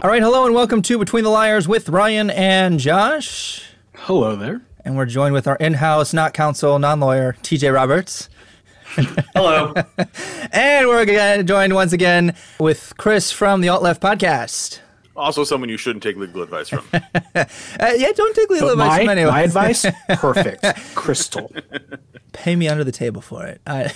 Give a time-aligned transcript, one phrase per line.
[0.00, 3.64] All right, hello and welcome to Between the Liars with Ryan and Josh.
[3.96, 4.62] Hello there.
[4.84, 8.28] And we're joined with our in house, not counsel, non lawyer, TJ Roberts.
[9.34, 9.74] Hello.
[10.52, 14.78] and we're again joined once again with Chris from the Alt Left Podcast.
[15.18, 16.84] Also, someone you shouldn't take legal advice from.
[16.92, 17.44] uh,
[17.96, 19.32] yeah, don't take legal But advice my, from anyone.
[19.32, 20.64] my advice, perfect,
[20.94, 21.52] crystal.
[22.32, 23.60] Pay me under the table for it.
[23.66, 23.88] Uh,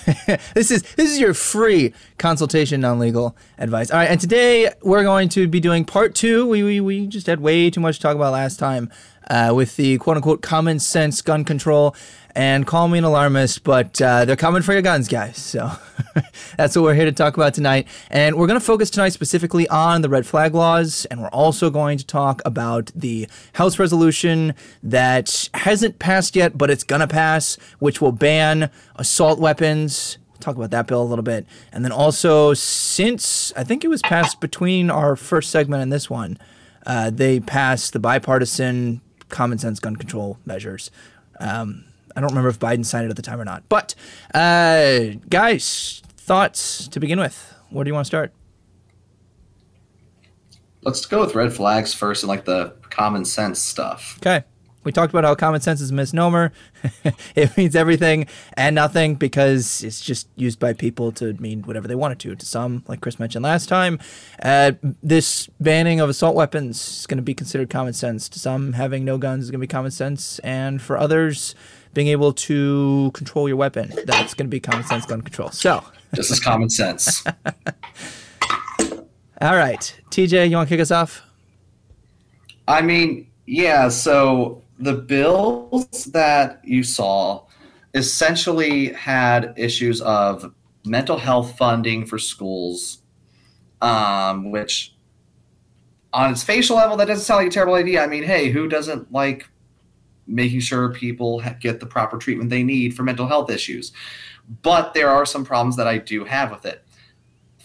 [0.55, 3.91] this is this is your free consultation non-legal advice.
[3.91, 6.47] All right, and today we're going to be doing part two.
[6.49, 8.91] We we, we just had way too much to talk about last time
[9.33, 11.97] uh, with the quote unquote common sense gun control.
[12.35, 15.37] And call me an alarmist, but uh, they're coming for your guns, guys.
[15.37, 15.71] So
[16.57, 17.87] that's what we're here to talk about tonight.
[18.09, 21.05] And we're going to focus tonight specifically on the red flag laws.
[21.11, 26.71] And we're also going to talk about the House resolution that hasn't passed yet, but
[26.71, 30.17] it's going to pass, which will ban assault weapons.
[30.41, 31.47] Talk about that bill a little bit.
[31.71, 36.09] And then also, since I think it was passed between our first segment and this
[36.09, 36.39] one,
[36.87, 39.03] uh, they passed the bipartisan
[39.33, 40.93] common sense gun control measures.
[41.41, 43.69] Um, I don't remember if Biden signed it at the time or not.
[43.69, 43.97] But,
[44.33, 47.55] uh, guys, thoughts to begin with?
[47.71, 48.33] Where do you want to start?
[50.83, 54.19] Let's go with red flags first and like the common sense stuff.
[54.21, 54.45] Okay.
[54.85, 56.53] We talked about how common sense is a misnomer.
[57.37, 61.95] it means everything and nothing because it's just used by people to mean whatever they
[61.95, 62.35] want it to.
[62.35, 64.01] To some, like Chris mentioned last time,
[64.43, 64.73] uh,
[65.03, 68.29] this banning of assault weapons is going to be considered common sense.
[68.31, 70.39] To some, having no guns is going to be common sense.
[70.41, 71.55] And for others,
[71.95, 75.51] being able to control your weapon, that's going to be common sense gun control.
[75.51, 77.25] So, This is common sense.
[79.41, 79.95] all right.
[80.11, 81.23] TJ, you want to kick us off?
[82.67, 87.47] I mean, yeah, so the bills that you saw
[87.95, 90.53] essentially had issues of
[90.85, 93.03] mental health funding for schools,
[93.81, 94.97] um, which
[96.13, 98.03] on its facial level, that doesn't sound like a terrible idea.
[98.03, 99.49] I mean, hey, who doesn't like
[100.27, 103.93] making sure people get the proper treatment they need for mental health issues?
[104.63, 106.85] But there are some problems that I do have with it.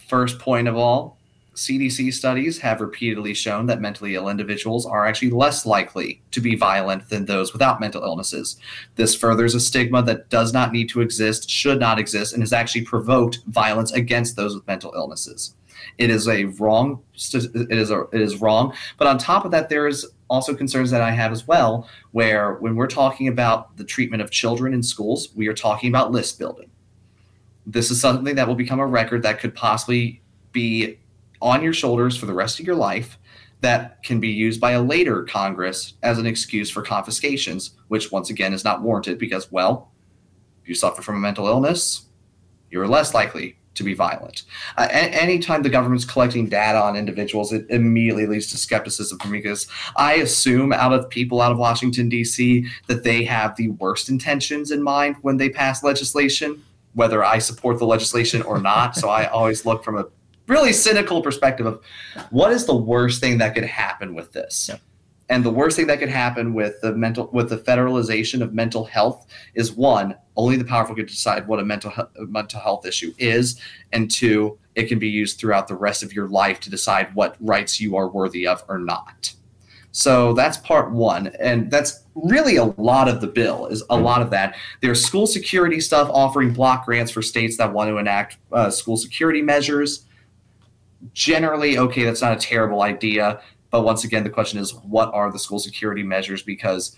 [0.06, 1.17] First point of all,
[1.58, 6.54] CDC studies have repeatedly shown that mentally ill individuals are actually less likely to be
[6.54, 8.60] violent than those without mental illnesses.
[8.94, 12.52] This furthers a stigma that does not need to exist, should not exist, and has
[12.52, 15.56] actually provoked violence against those with mental illnesses.
[15.98, 17.02] It is a wrong.
[17.14, 18.72] It is a, it is wrong.
[18.96, 22.54] But on top of that, there is also concerns that I have as well, where
[22.54, 26.38] when we're talking about the treatment of children in schools, we are talking about list
[26.38, 26.70] building.
[27.66, 30.98] This is something that will become a record that could possibly be
[31.40, 33.18] on your shoulders for the rest of your life
[33.60, 38.30] that can be used by a later Congress as an excuse for confiscations, which once
[38.30, 39.90] again is not warranted because, well,
[40.62, 42.06] if you suffer from a mental illness,
[42.70, 44.42] you're less likely to be violent.
[44.76, 49.28] Uh, a- anytime the government's collecting data on individuals, it immediately leads to skepticism for
[49.28, 49.66] me because
[49.96, 54.70] I assume out of people out of Washington, D.C., that they have the worst intentions
[54.70, 56.62] in mind when they pass legislation,
[56.94, 58.94] whether I support the legislation or not.
[58.96, 60.06] so I always look from a
[60.48, 61.82] really cynical perspective of
[62.30, 64.68] what is the worst thing that could happen with this?
[64.68, 64.78] Yeah.
[65.28, 68.84] and the worst thing that could happen with the mental with the federalization of mental
[68.84, 73.60] health is one only the powerful can decide what a mental mental health issue is
[73.92, 77.36] and two it can be used throughout the rest of your life to decide what
[77.40, 79.34] rights you are worthy of or not.
[79.90, 84.22] So that's part one and that's really a lot of the bill is a lot
[84.22, 84.54] of that.
[84.80, 88.96] There's school security stuff offering block grants for states that want to enact uh, school
[88.96, 90.04] security measures
[91.12, 95.30] generally okay that's not a terrible idea but once again the question is what are
[95.30, 96.42] the school security measures?
[96.42, 96.96] Because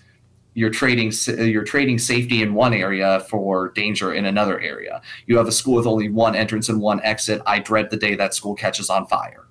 [0.54, 5.00] you're trading you're trading safety in one area for danger in another area.
[5.26, 7.40] You have a school with only one entrance and one exit.
[7.46, 9.46] I dread the day that school catches on fire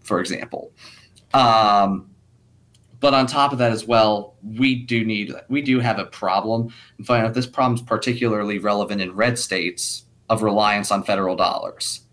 [0.00, 0.72] for example.
[1.34, 2.10] Um,
[3.00, 6.72] but on top of that as well we do need we do have a problem.
[6.96, 11.36] And find out this problem is particularly relevant in red states of reliance on federal
[11.36, 12.07] dollars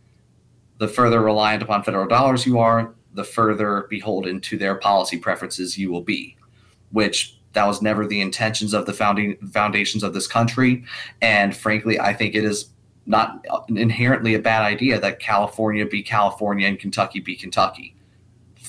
[0.78, 5.78] the further reliant upon federal dollars you are, the further beholden to their policy preferences
[5.78, 6.38] you will be,
[6.92, 10.84] which that was never the intentions of the founding foundations of this country.
[11.22, 12.70] And frankly, I think it is
[13.06, 17.96] not inherently a bad idea that California be California and Kentucky be Kentucky.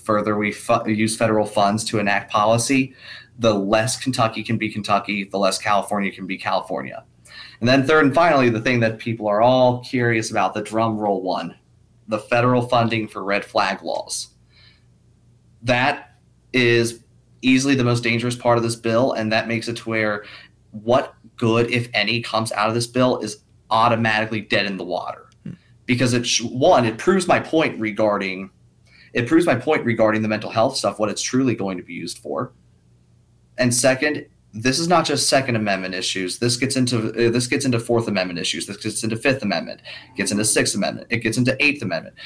[0.04, 2.94] Further, we fu- use federal funds to enact policy.
[3.38, 7.04] The less Kentucky can be Kentucky, the less California can be California.
[7.60, 10.98] And then, third and finally, the thing that people are all curious about the drum
[10.98, 11.56] roll one
[12.08, 14.28] the federal funding for red flag laws.
[15.62, 16.16] That
[16.52, 17.02] is
[17.42, 20.24] easily the most dangerous part of this bill, and that makes it to where
[20.70, 25.28] what good, if any, comes out of this bill is automatically dead in the water.
[25.42, 25.52] Hmm.
[25.84, 28.50] Because it's one, it proves my point regarding
[29.12, 31.94] It proves my point regarding the mental health stuff, what it's truly going to be
[31.94, 32.52] used for.
[33.56, 34.26] And second,
[34.56, 36.38] this is not just Second Amendment issues.
[36.38, 38.66] This gets into uh, this gets into Fourth Amendment issues.
[38.66, 39.82] This gets into Fifth Amendment.
[40.16, 41.08] Gets into Sixth Amendment.
[41.10, 42.16] It gets into Eighth Amendment.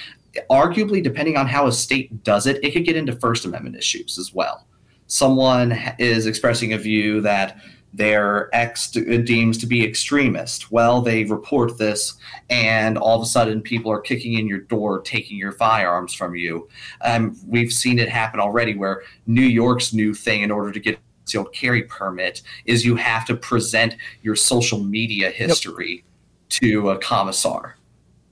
[0.48, 4.16] Arguably, depending on how a state does it, it could get into First Amendment issues
[4.16, 4.66] as well.
[5.08, 7.60] Someone is expressing a view that
[7.92, 10.70] their ex deems to be extremist.
[10.70, 12.14] Well, they report this,
[12.48, 16.36] and all of a sudden, people are kicking in your door, taking your firearms from
[16.36, 16.68] you.
[17.00, 21.00] Um, we've seen it happen already, where New York's new thing, in order to get
[21.30, 26.04] concealed carry permit is you have to present your social media history yep.
[26.48, 27.76] to a commissar.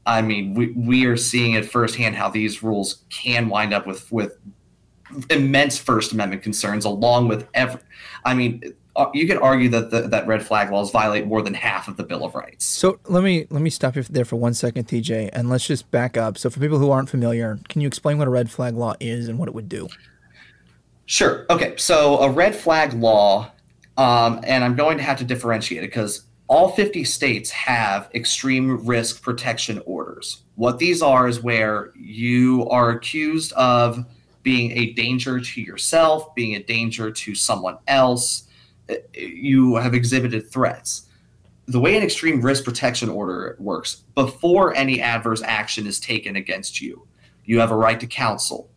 [0.04, 4.10] I mean, we, we are seeing it firsthand how these rules can wind up with
[4.10, 4.38] with
[5.30, 7.80] immense First Amendment concerns, along with every.
[8.24, 11.54] I mean, uh, you could argue that the, that red flag laws violate more than
[11.54, 12.64] half of the Bill of Rights.
[12.64, 15.90] So let me let me stop you there for one second, TJ, and let's just
[15.90, 16.38] back up.
[16.38, 19.28] So for people who aren't familiar, can you explain what a red flag law is
[19.28, 19.88] and what it would do?
[21.08, 21.46] Sure.
[21.49, 21.72] Okay.
[21.78, 23.50] So a red flag law,
[23.96, 28.87] um, and I'm going to have to differentiate it because all 50 states have extreme
[28.87, 30.43] risk protection orders.
[30.56, 34.05] What these are is where you are accused of
[34.43, 38.46] being a danger to yourself, being a danger to someone else.
[39.14, 41.06] You have exhibited threats.
[41.69, 46.82] The way an extreme risk protection order works, before any adverse action is taken against
[46.82, 47.08] you,
[47.46, 48.69] you have a right to counsel,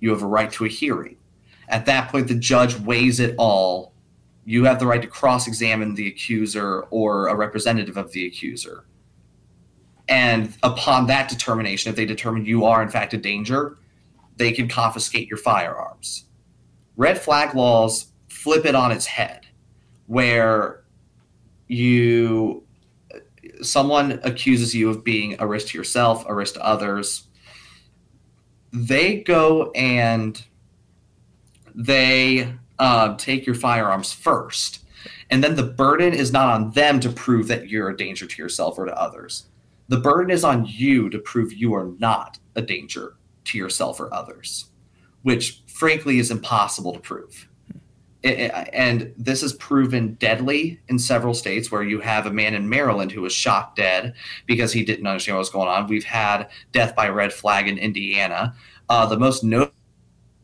[0.00, 1.18] you have a right to a hearing
[1.68, 3.92] at that point, the judge weighs it all.
[4.44, 8.84] You have the right to cross examine the accuser or a representative of the accuser.
[10.08, 13.76] And upon that determination, if they determine you are in fact a danger,
[14.36, 16.24] they can confiscate your firearms.
[16.96, 19.46] Red flag laws flip it on its head,
[20.06, 20.84] where
[21.66, 22.64] you
[23.60, 27.24] someone accuses you of being a risk to yourself, a risk to others.
[28.72, 30.42] They go and
[31.78, 34.84] they uh, take your firearms first.
[35.30, 38.42] And then the burden is not on them to prove that you're a danger to
[38.42, 39.46] yourself or to others.
[39.86, 43.14] The burden is on you to prove you are not a danger
[43.44, 44.66] to yourself or others,
[45.22, 47.48] which frankly is impossible to prove.
[48.24, 53.12] And this is proven deadly in several states where you have a man in Maryland
[53.12, 54.14] who was shot dead
[54.46, 55.86] because he didn't understand what was going on.
[55.86, 58.54] We've had death by red flag in Indiana.
[58.88, 59.77] Uh, the most notable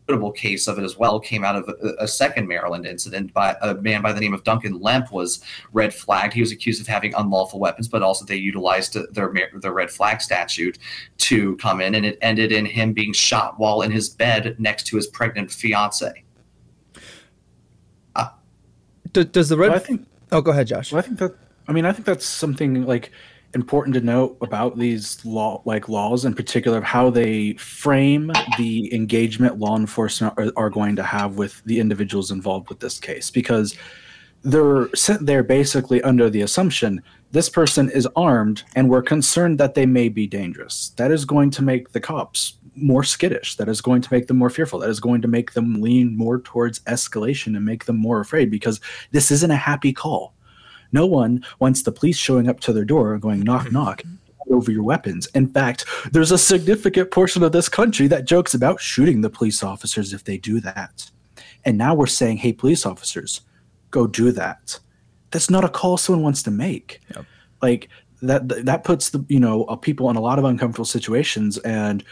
[0.09, 3.57] notable case of it as well came out of a, a, second Maryland incident by
[3.63, 5.43] a man by the name of Duncan Lemp was
[5.73, 6.35] red flagged.
[6.35, 10.21] He was accused of having unlawful weapons, but also they utilized their their red flag
[10.21, 10.79] statute
[11.19, 14.87] to come in, and it ended in him being shot while in his bed next
[14.89, 16.23] to his pregnant fiance.
[18.15, 18.29] Uh,
[19.13, 19.71] does, does the red?
[19.71, 20.07] Well, I think.
[20.33, 20.93] Oh, go ahead, Josh.
[20.93, 21.35] Well, I think that.
[21.67, 23.11] I mean, I think that's something like
[23.55, 28.93] important to note about these law like laws in particular of how they frame the
[28.95, 33.31] engagement law enforcement are, are, going to have with the individuals involved with this case.
[33.31, 33.77] Because
[34.43, 37.03] they're sent there basically under the assumption
[37.33, 40.91] this person is armed and we're concerned that they may be dangerous.
[40.97, 43.57] That is going to make the cops more skittish.
[43.57, 44.81] That is going to make them more fearful.
[44.81, 48.51] That is going to make them lean more towards escalation and make them more afraid
[48.51, 48.81] because
[49.11, 50.35] this isn't a happy call
[50.95, 54.03] no one wants the police showing up to their door and going knock knock
[54.51, 55.27] over your weapons.
[55.35, 59.63] In fact, there's a significant portion of this country that jokes about shooting the police
[59.63, 61.11] officers if they do that.
[61.65, 63.41] And now we're saying, hey, police officers,
[63.91, 64.79] go do that.
[65.31, 67.01] That's not a call someone wants to make.
[67.15, 67.25] Yep.
[67.63, 67.89] Like
[68.23, 72.05] that that puts the you know uh, people in a lot of uncomfortable situations and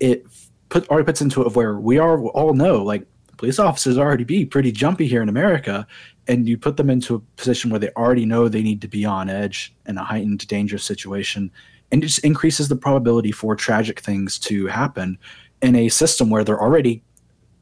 [0.00, 0.26] it
[0.68, 3.06] put already puts into it where we are all know like
[3.36, 5.86] police officers already be pretty jumpy here in America
[6.28, 9.04] and you put them into a position where they already know they need to be
[9.04, 11.50] on edge in a heightened dangerous situation
[11.92, 15.18] and it just increases the probability for tragic things to happen
[15.62, 17.02] in a system where they're already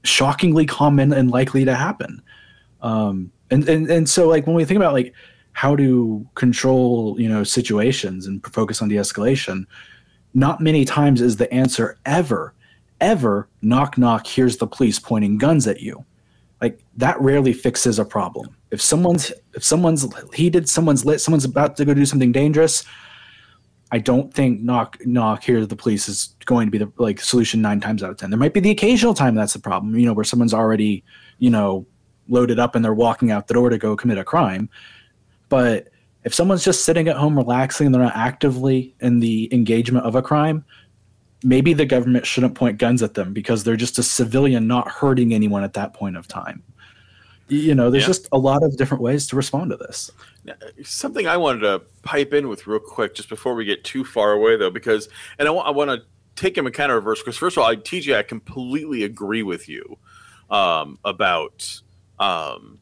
[0.02, 2.22] shockingly common and likely to happen.
[2.80, 5.14] Um, and, and and so like when we think about like
[5.52, 9.66] how to control you know situations and focus on de-escalation
[10.32, 12.54] not many times is the answer ever
[13.00, 16.04] ever knock knock here's the police pointing guns at you
[16.64, 18.56] like that rarely fixes a problem.
[18.70, 22.84] If someone's if someone's heated, someone's lit, someone's about to go do something dangerous,
[23.92, 27.20] I don't think knock knock here to the police is going to be the like
[27.20, 28.30] solution nine times out of ten.
[28.30, 31.04] There might be the occasional time that's the problem, you know, where someone's already,
[31.38, 31.86] you know,
[32.28, 34.70] loaded up and they're walking out the door to go commit a crime.
[35.50, 35.88] But
[36.24, 40.14] if someone's just sitting at home relaxing and they're not actively in the engagement of
[40.14, 40.64] a crime,
[41.44, 45.32] maybe the government shouldn't point guns at them because they're just a civilian not hurting
[45.32, 46.62] anyone at that point of time.
[47.48, 48.08] You know there's yeah.
[48.08, 50.10] just a lot of different ways to respond to this.
[50.82, 54.32] Something i wanted to pipe in with real quick just before we get too far
[54.32, 55.08] away though because
[55.38, 56.02] and i, I want to
[56.36, 59.42] take him in kind of reverse because first of all, I, TJ, I completely agree
[59.42, 59.98] with you
[60.50, 61.80] um, about
[62.18, 62.78] um,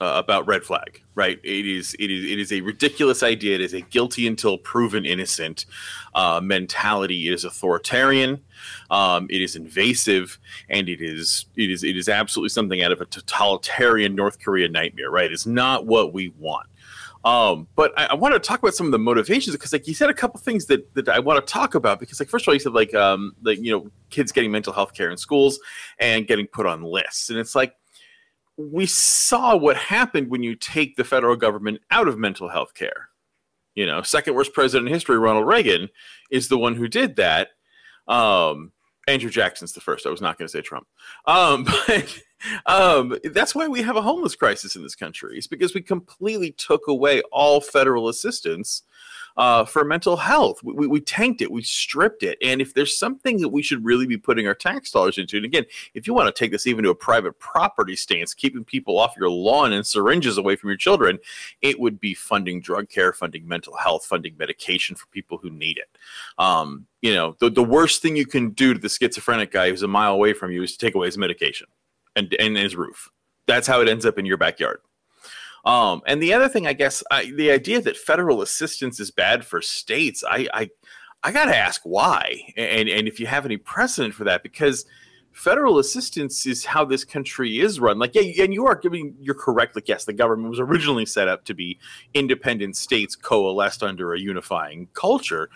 [0.00, 1.02] uh, about red flag.
[1.14, 1.40] Right?
[1.42, 3.56] It is it is it is a ridiculous idea.
[3.56, 5.66] It is a guilty until proven innocent
[6.14, 7.28] uh, mentality.
[7.28, 8.42] It is authoritarian.
[8.90, 10.38] Um, it is invasive,
[10.68, 14.68] and it is it is it is absolutely something out of a totalitarian North Korea
[14.68, 15.10] nightmare.
[15.10, 15.32] Right?
[15.32, 16.68] It's not what we want.
[17.24, 19.94] Um, but I, I want to talk about some of the motivations because, like, you
[19.94, 22.48] said a couple things that, that I want to talk about because, like, first of
[22.48, 25.58] all, you said like, um, like you know, kids getting mental health care in schools
[25.98, 27.74] and getting put on lists, and it's like
[28.58, 33.08] we saw what happened when you take the federal government out of mental health care.
[33.76, 35.88] You know, second worst president in history, Ronald Reagan,
[36.30, 37.50] is the one who did that.
[38.08, 38.72] Um,
[39.06, 40.06] Andrew Jackson's the first.
[40.06, 40.88] I was not going to say Trump.
[41.26, 42.18] Um, but
[42.66, 45.38] um, that's why we have a homeless crisis in this country.
[45.38, 48.82] It's because we completely took away all federal assistance
[49.38, 50.62] uh, for mental health.
[50.64, 52.36] We, we, we, tanked it, we stripped it.
[52.42, 55.46] And if there's something that we should really be putting our tax dollars into, and
[55.46, 55.64] again,
[55.94, 59.16] if you want to take this even to a private property stance, keeping people off
[59.16, 61.18] your lawn and syringes away from your children,
[61.62, 65.78] it would be funding drug care, funding mental health, funding medication for people who need
[65.78, 65.96] it.
[66.36, 69.84] Um, you know, the, the worst thing you can do to the schizophrenic guy who's
[69.84, 71.68] a mile away from you is to take away his medication
[72.16, 73.08] and, and his roof.
[73.46, 74.80] That's how it ends up in your backyard.
[75.68, 79.44] Um, and the other thing, I guess, I, the idea that federal assistance is bad
[79.44, 80.70] for states, I, I,
[81.22, 84.86] I got to ask why, and and if you have any precedent for that, because
[85.32, 87.98] federal assistance is how this country is run.
[87.98, 89.76] Like, yeah, and you are giving, you're correct.
[89.76, 91.78] Like, yes, the government was originally set up to be
[92.14, 95.50] independent states coalesced under a unifying culture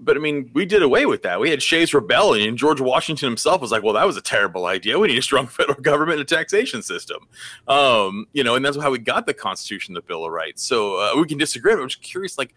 [0.00, 1.40] but I mean, we did away with that.
[1.40, 2.56] We had Shays Rebellion.
[2.56, 4.98] George Washington himself was like, "Well, that was a terrible idea.
[4.98, 7.28] We need a strong federal government and a taxation system."
[7.66, 10.62] Um, you know, and that's how we got the Constitution, the Bill of Rights.
[10.62, 11.74] So uh, we can disagree.
[11.74, 12.54] But I'm just curious, like,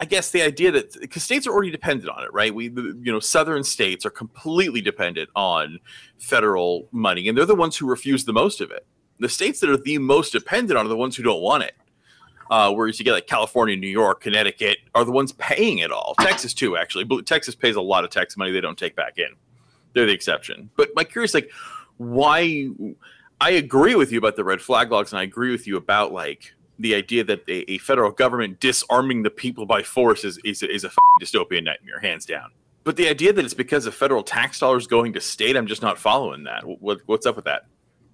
[0.00, 2.54] I guess the idea that because states are already dependent on it, right?
[2.54, 5.78] We, you know, southern states are completely dependent on
[6.18, 8.86] federal money, and they're the ones who refuse the most of it.
[9.20, 11.74] The states that are the most dependent on are the ones who don't want it
[12.50, 16.14] uh, whereas you get like California, New York, Connecticut are the ones paying it all.
[16.20, 17.04] Texas too, actually.
[17.04, 19.28] But Texas pays a lot of tax money they don't take back in.
[19.94, 20.70] They're the exception.
[20.76, 21.50] But my curious, like,
[21.96, 22.68] why?
[23.40, 26.12] I agree with you about the red flag laws, and I agree with you about
[26.12, 30.62] like the idea that a, a federal government disarming the people by force is is,
[30.62, 30.90] is a
[31.20, 32.50] dystopian nightmare, hands down.
[32.84, 35.82] But the idea that it's because of federal tax dollars going to state, I'm just
[35.82, 36.64] not following that.
[36.64, 37.66] What, what's up with that?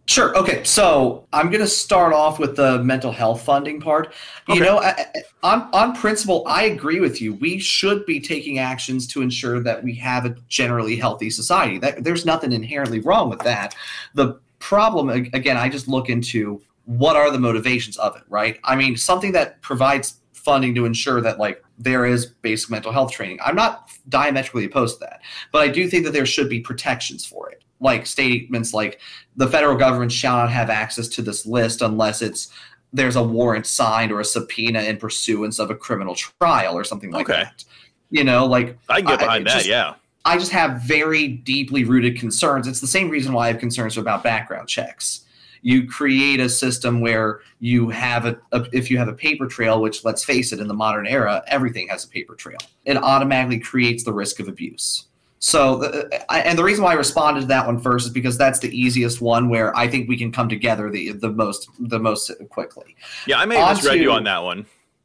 [0.07, 0.37] Sure.
[0.37, 0.63] Okay.
[0.65, 4.13] So I'm going to start off with the mental health funding part.
[4.49, 4.59] Okay.
[4.59, 5.07] You know, I,
[5.43, 7.35] on on principle, I agree with you.
[7.35, 11.79] We should be taking actions to ensure that we have a generally healthy society.
[11.79, 13.75] That there's nothing inherently wrong with that.
[14.15, 18.59] The problem, again, I just look into what are the motivations of it, right?
[18.65, 23.11] I mean, something that provides funding to ensure that like there is basic mental health
[23.11, 23.39] training.
[23.43, 27.25] I'm not diametrically opposed to that, but I do think that there should be protections
[27.25, 28.99] for it like statements like
[29.37, 32.49] the federal government shall not have access to this list unless it's
[32.93, 37.11] there's a warrant signed or a subpoena in pursuance of a criminal trial or something
[37.11, 37.43] like okay.
[37.43, 37.65] that.
[38.11, 39.95] You know, like I can get behind I, that, yeah.
[40.25, 42.67] I just have very deeply rooted concerns.
[42.67, 45.27] It's the same reason why I have concerns about background checks.
[45.61, 49.81] You create a system where you have a, a, if you have a paper trail,
[49.83, 52.59] which let's face it, in the modern era, everything has a paper trail.
[52.85, 55.07] It automatically creates the risk of abuse.
[55.45, 58.61] So, the, and the reason why I responded to that one first is because that's
[58.61, 62.31] the easiest one where I think we can come together the the most the most
[62.49, 62.97] quickly.
[63.27, 64.65] Yeah, I may have misread you on that one.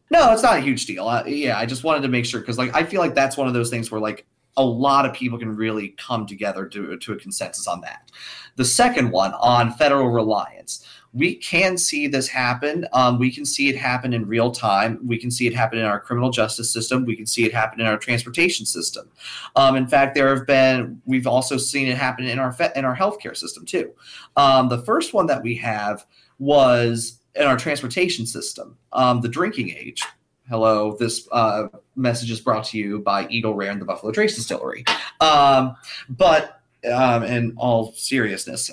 [0.09, 1.05] No, it's not a huge deal.
[1.05, 3.49] Uh, yeah, I just wanted to make sure because like I feel like that's one
[3.49, 7.11] of those things where like a lot of people can really come together to to
[7.11, 8.09] a consensus on that.
[8.55, 12.87] The second one on federal reliance we can see this happen.
[12.93, 14.99] Um, we can see it happen in real time.
[15.05, 17.05] We can see it happen in our criminal justice system.
[17.05, 19.09] We can see it happen in our transportation system.
[19.55, 21.01] Um, in fact, there have been.
[21.05, 23.91] We've also seen it happen in our in our healthcare system too.
[24.37, 26.05] Um, the first one that we have
[26.37, 30.03] was in our transportation system, um, the drinking age.
[30.47, 34.35] Hello, this uh, message is brought to you by Eagle Rare and the Buffalo Trace
[34.35, 34.83] Distillery.
[35.21, 35.75] Um,
[36.09, 36.61] but
[36.91, 38.71] um, in all seriousness,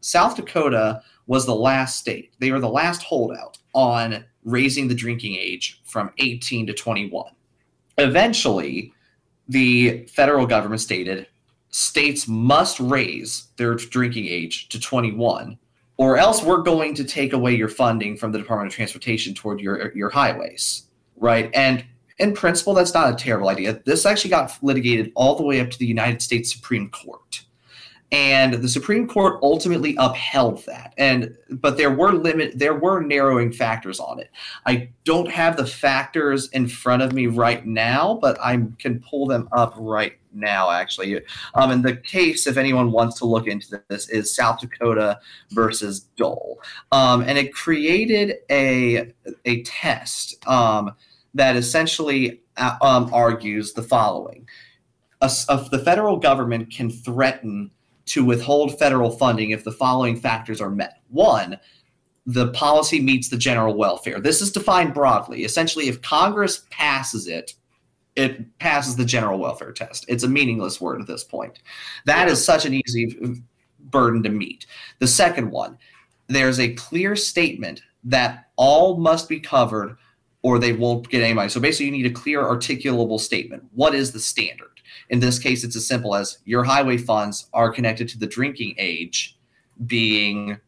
[0.00, 2.32] South Dakota was the last state.
[2.40, 7.30] They were the last holdout on raising the drinking age from 18 to 21.
[7.98, 8.92] Eventually,
[9.48, 11.28] the federal government stated
[11.70, 15.58] states must raise their drinking age to 21
[15.98, 19.60] or else we're going to take away your funding from the Department of Transportation toward
[19.60, 20.84] your your highways,
[21.16, 21.50] right?
[21.54, 21.84] And
[22.18, 23.80] in principle, that's not a terrible idea.
[23.84, 27.42] This actually got litigated all the way up to the United States Supreme Court.
[28.10, 30.94] And the Supreme Court ultimately upheld that.
[30.96, 34.30] And but there were limit there were narrowing factors on it.
[34.64, 39.26] I don't have the factors in front of me right now, but I can pull
[39.26, 41.20] them up right now actually.
[41.54, 46.00] Um, and the case, if anyone wants to look into this, is South Dakota versus
[46.16, 46.60] Dole,
[46.92, 49.12] um, and it created a
[49.44, 50.94] a test um,
[51.34, 54.48] that essentially uh, um, argues the following:
[55.20, 57.70] a, a, the federal government can threaten
[58.08, 61.00] to withhold federal funding if the following factors are met.
[61.08, 61.58] One,
[62.26, 64.20] the policy meets the general welfare.
[64.20, 65.44] This is defined broadly.
[65.44, 67.54] Essentially, if Congress passes it,
[68.16, 70.04] it passes the general welfare test.
[70.08, 71.60] It's a meaningless word at this point.
[72.04, 73.42] That is such an easy
[73.78, 74.66] burden to meet.
[74.98, 75.78] The second one,
[76.26, 79.96] there's a clear statement that all must be covered
[80.42, 81.48] or they won't get any money.
[81.48, 83.64] So basically, you need a clear, articulable statement.
[83.72, 84.77] What is the standard?
[85.10, 88.74] In this case, it's as simple as your highway funds are connected to the drinking
[88.78, 89.38] age
[89.86, 90.58] being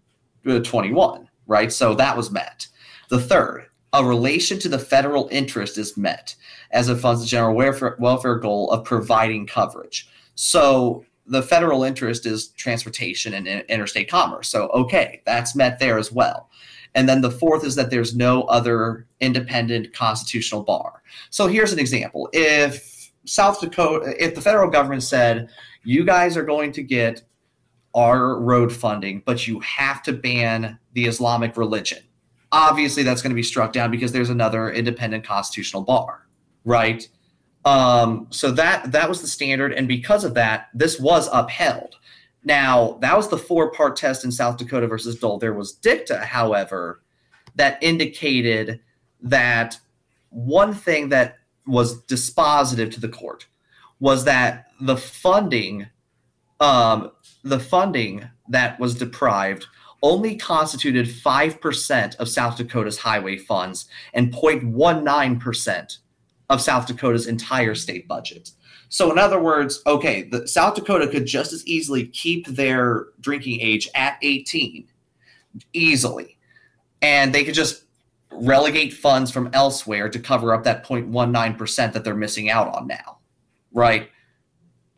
[0.46, 1.72] uh, 21, right?
[1.72, 2.66] So that was met.
[3.08, 6.34] The third, a relation to the federal interest is met
[6.70, 10.08] as it funds the general welfare, welfare goal of providing coverage.
[10.36, 14.48] So the federal interest is transportation and interstate commerce.
[14.48, 16.48] So, okay, that's met there as well.
[16.94, 21.02] And then the fourth is that there's no other independent constitutional bar.
[21.30, 22.28] So here's an example.
[22.32, 22.89] If
[23.24, 25.48] South Dakota, if the federal government said,
[25.84, 27.22] you guys are going to get
[27.94, 31.98] our road funding, but you have to ban the Islamic religion,
[32.52, 36.26] obviously that's going to be struck down because there's another independent constitutional bar,
[36.64, 37.08] right?
[37.64, 41.96] Um, so that that was the standard, and because of that, this was upheld.
[42.42, 45.38] Now that was the four-part test in South Dakota versus Dole.
[45.38, 47.02] There was dicta, however,
[47.56, 48.80] that indicated
[49.20, 49.78] that
[50.30, 53.46] one thing that was dispositive to the court
[54.00, 55.86] was that the funding
[56.60, 57.10] um,
[57.42, 59.66] the funding that was deprived
[60.02, 65.98] only constituted 5% of South Dakota's highway funds and 0.19%
[66.48, 68.50] of South Dakota's entire state budget.
[68.88, 73.60] So, in other words, okay, the, South Dakota could just as easily keep their drinking
[73.60, 74.88] age at 18
[75.72, 76.38] easily,
[77.00, 77.84] and they could just
[78.32, 83.18] relegate funds from elsewhere to cover up that 0.19% that they're missing out on now,
[83.72, 84.08] right?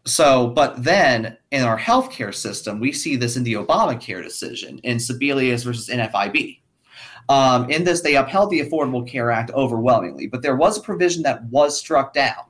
[0.05, 4.97] So, but then in our healthcare system, we see this in the Obamacare decision in
[4.97, 6.59] Sebelius versus NFIB.
[7.29, 11.23] Um, in this, they upheld the Affordable Care Act overwhelmingly, but there was a provision
[11.23, 12.45] that was struck down.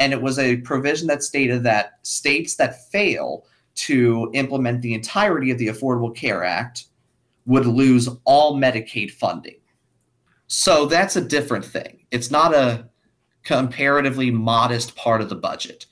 [0.00, 5.50] And it was a provision that stated that states that fail to implement the entirety
[5.52, 6.86] of the Affordable Care Act
[7.46, 9.57] would lose all Medicaid funding.
[10.48, 12.00] So that's a different thing.
[12.10, 12.88] It's not a
[13.44, 15.86] comparatively modest part of the budget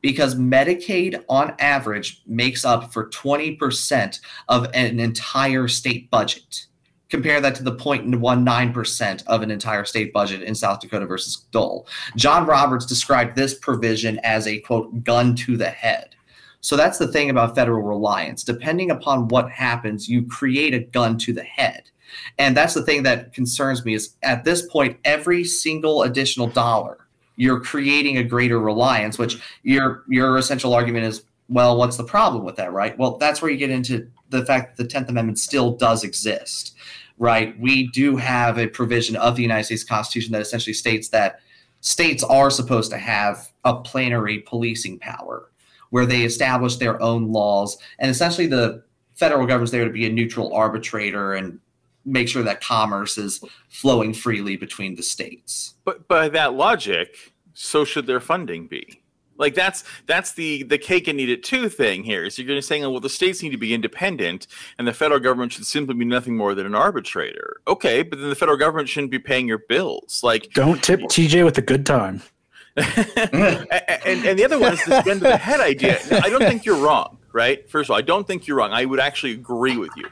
[0.00, 6.66] because Medicaid on average makes up for 20% of an entire state budget.
[7.08, 11.86] Compare that to the 0.19% of an entire state budget in South Dakota versus Dole.
[12.16, 16.14] John Roberts described this provision as a quote, gun to the head.
[16.60, 18.44] So that's the thing about federal reliance.
[18.44, 21.90] Depending upon what happens, you create a gun to the head.
[22.38, 27.06] And that's the thing that concerns me is at this point, every single additional dollar,
[27.36, 32.44] you're creating a greater reliance, which your your essential argument is, well, what's the problem
[32.44, 32.96] with that, right?
[32.98, 36.74] Well, that's where you get into the fact that the Tenth Amendment still does exist,
[37.18, 37.58] right?
[37.58, 41.40] We do have a provision of the United States Constitution that essentially states that
[41.80, 45.50] states are supposed to have a plenary policing power
[45.90, 48.82] where they establish their own laws and essentially the
[49.14, 51.58] federal government's there to be a neutral arbitrator and
[52.04, 55.74] make sure that commerce is flowing freely between the states.
[55.84, 59.00] But by that logic, so should their funding be.
[59.40, 62.28] Like that's that's the the cake and eat it too thing here.
[62.28, 64.46] So you're going to saying, well, the states need to be independent,
[64.78, 67.56] and the federal government should simply be nothing more than an arbitrator.
[67.66, 70.20] Okay, but then the federal government shouldn't be paying your bills.
[70.22, 72.22] Like, don't tip TJ with a good time.
[72.76, 73.66] and,
[74.04, 75.98] and the other one is this gun to the head idea.
[76.22, 77.68] I don't think you're wrong, right?
[77.70, 78.72] First of all, I don't think you're wrong.
[78.72, 80.06] I would actually agree with you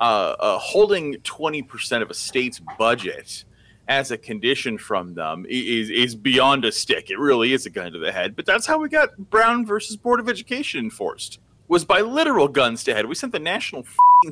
[0.00, 3.44] uh, uh, holding 20% of a state's budget
[3.88, 7.10] as a condition from them is is beyond a stick.
[7.10, 8.36] It really is a gun to the head.
[8.36, 11.40] But that's how we got Brown versus Board of Education enforced.
[11.68, 13.06] Was by literal guns to head.
[13.06, 13.84] We sent the National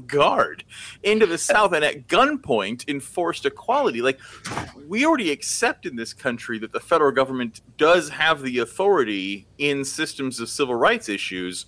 [0.06, 0.64] Guard
[1.02, 4.00] into the South and at gunpoint enforced equality.
[4.00, 4.18] Like
[4.88, 9.84] we already accept in this country that the federal government does have the authority in
[9.84, 11.66] systems of civil rights issues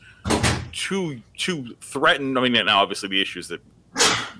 [0.72, 2.36] to to threaten.
[2.36, 3.60] I mean, now obviously the issues that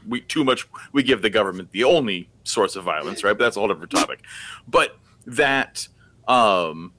[0.09, 3.37] we too much we give the government the only source of violence, right?
[3.37, 4.25] But that's a whole different topic.
[4.67, 5.87] But that
[6.27, 6.93] um,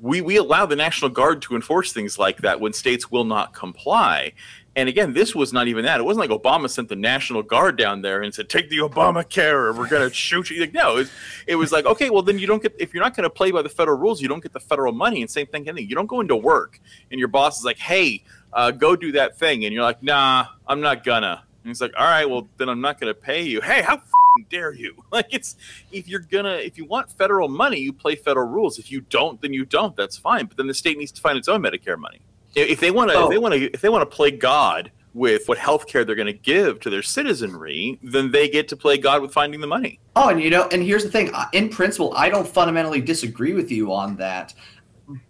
[0.00, 3.54] we we allow the National Guard to enforce things like that when states will not
[3.54, 4.32] comply.
[4.76, 5.98] And again, this was not even that.
[5.98, 9.52] It wasn't like Obama sent the National Guard down there and said, "Take the Obamacare,
[9.54, 11.10] or we're going to shoot you." Like, no, it was,
[11.48, 13.50] it was, like, okay, well, then you don't get if you're not going to play
[13.50, 15.20] by the federal rules, you don't get the federal money.
[15.20, 18.70] And same thing, you don't go into work and your boss is like, "Hey, uh,
[18.70, 22.06] go do that thing," and you're like, "Nah, I'm not gonna." And he's like, "All
[22.06, 24.00] right, well, then I'm not going to pay you." Hey, how
[24.48, 24.94] dare you?
[25.10, 25.56] Like it's
[25.90, 28.78] if you're gonna if you want federal money, you play federal rules.
[28.78, 29.96] If you don't, then you don't.
[29.96, 30.46] That's fine.
[30.46, 32.20] But then the state needs to find its own Medicare money.
[32.54, 33.28] If they want to, oh.
[33.28, 36.26] they want to, if they want to play God with what health care they're going
[36.26, 39.98] to give to their citizenry, then they get to play God with finding the money.
[40.16, 43.70] Oh, and you know, and here's the thing: in principle, I don't fundamentally disagree with
[43.70, 44.54] you on that.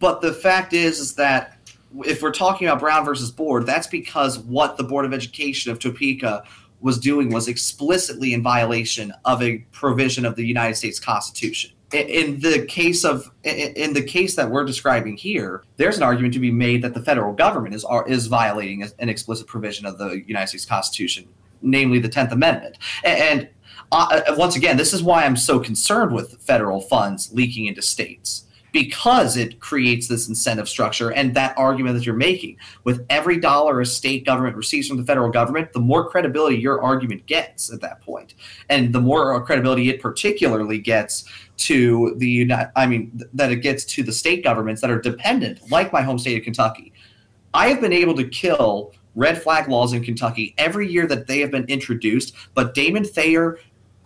[0.01, 1.58] But the fact is, is that
[2.05, 5.79] if we're talking about Brown versus Board, that's because what the Board of Education of
[5.79, 6.45] Topeka
[6.81, 11.73] was doing was explicitly in violation of a provision of the United States Constitution.
[11.93, 16.41] In the case of in the case that we're describing here, there's an argument to
[16.41, 20.49] be made that the federal government is is violating an explicit provision of the United
[20.49, 21.27] States Constitution,
[21.63, 22.77] namely the Tenth Amendment.
[23.05, 23.49] And
[23.91, 28.45] uh, once again, this is why I'm so concerned with federal funds leaking into states
[28.73, 32.57] because it creates this incentive structure and that argument that you're making.
[32.85, 36.83] With every dollar a state government receives from the federal government, the more credibility your
[36.83, 38.35] argument gets at that point,
[38.69, 41.25] and the more uh, credibility it particularly gets
[41.59, 45.93] to the I mean that it gets to the state governments that are dependent, like
[45.93, 46.93] my home state of Kentucky.
[47.55, 51.41] I have been able to kill red flag laws in Kentucky every year that they
[51.41, 53.59] have been introduced, but Damon Thayer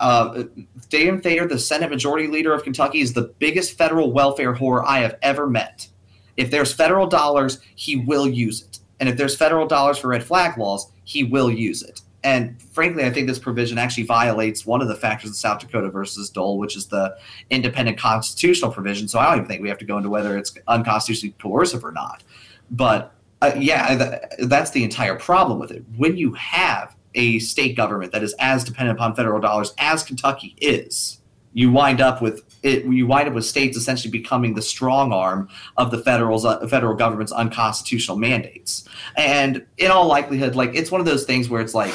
[0.03, 0.43] uh,
[0.89, 4.99] Damon Thayer, the Senate Majority Leader of Kentucky, is the biggest federal welfare whore I
[4.99, 5.87] have ever met.
[6.35, 8.79] If there's federal dollars, he will use it.
[8.99, 12.01] And if there's federal dollars for red flag laws, he will use it.
[12.25, 15.89] And frankly, I think this provision actually violates one of the factors in South Dakota
[15.89, 17.15] versus Dole, which is the
[17.49, 19.07] independent constitutional provision.
[19.07, 21.93] So I don't even think we have to go into whether it's unconstitutionally coercive or
[21.93, 22.23] not.
[22.71, 25.83] But uh, yeah, that's the entire problem with it.
[25.95, 30.55] When you have a state government that is as dependent upon federal dollars as Kentucky
[30.59, 31.19] is,
[31.53, 32.85] you wind up with it.
[32.85, 36.95] You wind up with states essentially becoming the strong arm of the federal's uh, federal
[36.95, 38.87] government's unconstitutional mandates.
[39.15, 41.93] And in all likelihood, like it's one of those things where it's like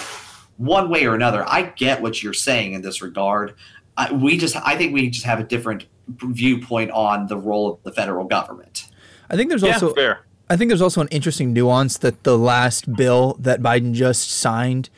[0.56, 1.44] one way or another.
[1.48, 3.54] I get what you're saying in this regard.
[3.96, 7.82] I, we just, I think we just have a different viewpoint on the role of
[7.82, 8.88] the federal government.
[9.28, 10.20] I think there's also yeah, fair.
[10.50, 14.88] I think there's also an interesting nuance that the last bill that Biden just signed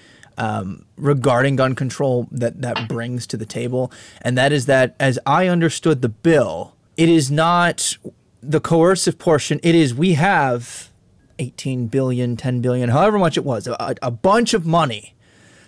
[0.40, 5.18] um, regarding gun control that that brings to the table, and that is that, as
[5.26, 7.98] I understood the bill, it is not
[8.42, 9.60] the coercive portion.
[9.62, 10.90] It is we have
[11.38, 15.14] 18 billion, 10 billion, however much it was, a, a bunch of money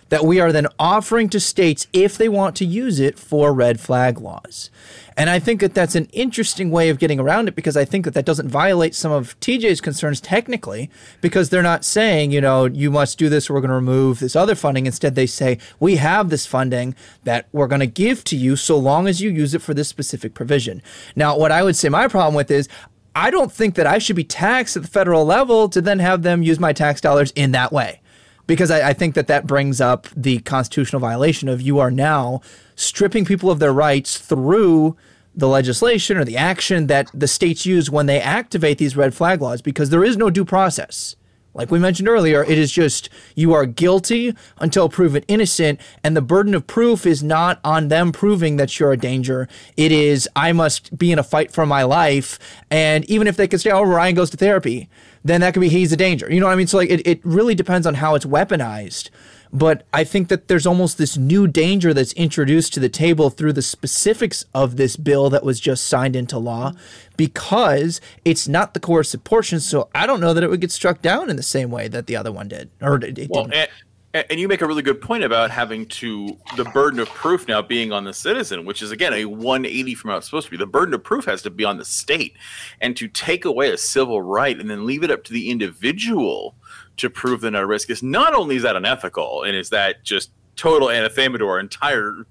[0.09, 3.79] that we are then offering to states if they want to use it for red
[3.79, 4.69] flag laws.
[5.17, 8.05] And I think that that's an interesting way of getting around it because I think
[8.05, 10.89] that that doesn't violate some of TJ's concerns technically
[11.21, 14.19] because they're not saying, you know, you must do this or we're going to remove
[14.19, 14.85] this other funding.
[14.85, 18.77] Instead, they say, we have this funding that we're going to give to you so
[18.77, 20.81] long as you use it for this specific provision.
[21.15, 22.67] Now, what I would say my problem with is
[23.15, 26.23] I don't think that I should be taxed at the federal level to then have
[26.23, 28.01] them use my tax dollars in that way
[28.47, 32.41] because I, I, think that that brings up the constitutional violation of you are now
[32.75, 34.95] stripping people of their rights through
[35.35, 39.41] the legislation or the action that the states use when they activate these red flag
[39.41, 41.15] laws because there is no due process.
[41.55, 46.21] Like we mentioned earlier, it is just you are guilty until proven innocent, and the
[46.21, 49.47] burden of proof is not on them proving that you're a danger.
[49.77, 52.39] It is I must be in a fight for my life,
[52.71, 54.89] and even if they can say, "Oh, Ryan goes to therapy,"
[55.23, 56.31] then that could be he's a danger.
[56.31, 56.67] You know what I mean?
[56.67, 59.09] So like it, it really depends on how it's weaponized.
[59.55, 63.53] But I think that there's almost this new danger that's introduced to the table through
[63.53, 66.73] the specifics of this bill that was just signed into law
[67.17, 69.59] because it's not the coercive portion.
[69.59, 72.07] So I don't know that it would get struck down in the same way that
[72.07, 72.71] the other one did.
[72.81, 73.53] Or it, it well, didn't.
[73.53, 73.67] Eh,
[74.13, 77.63] And you make a really good point about having to the burden of proof now
[77.63, 80.57] being on the citizen, which is again a 180 from how it's supposed to be.
[80.57, 82.35] The burden of proof has to be on the state,
[82.79, 86.53] and to take away a civil right and then leave it up to the individual
[86.97, 90.03] to prove they're not a risk is not only is that unethical and is that
[90.03, 92.27] just total anathema to our entire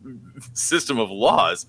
[0.53, 1.66] system of laws,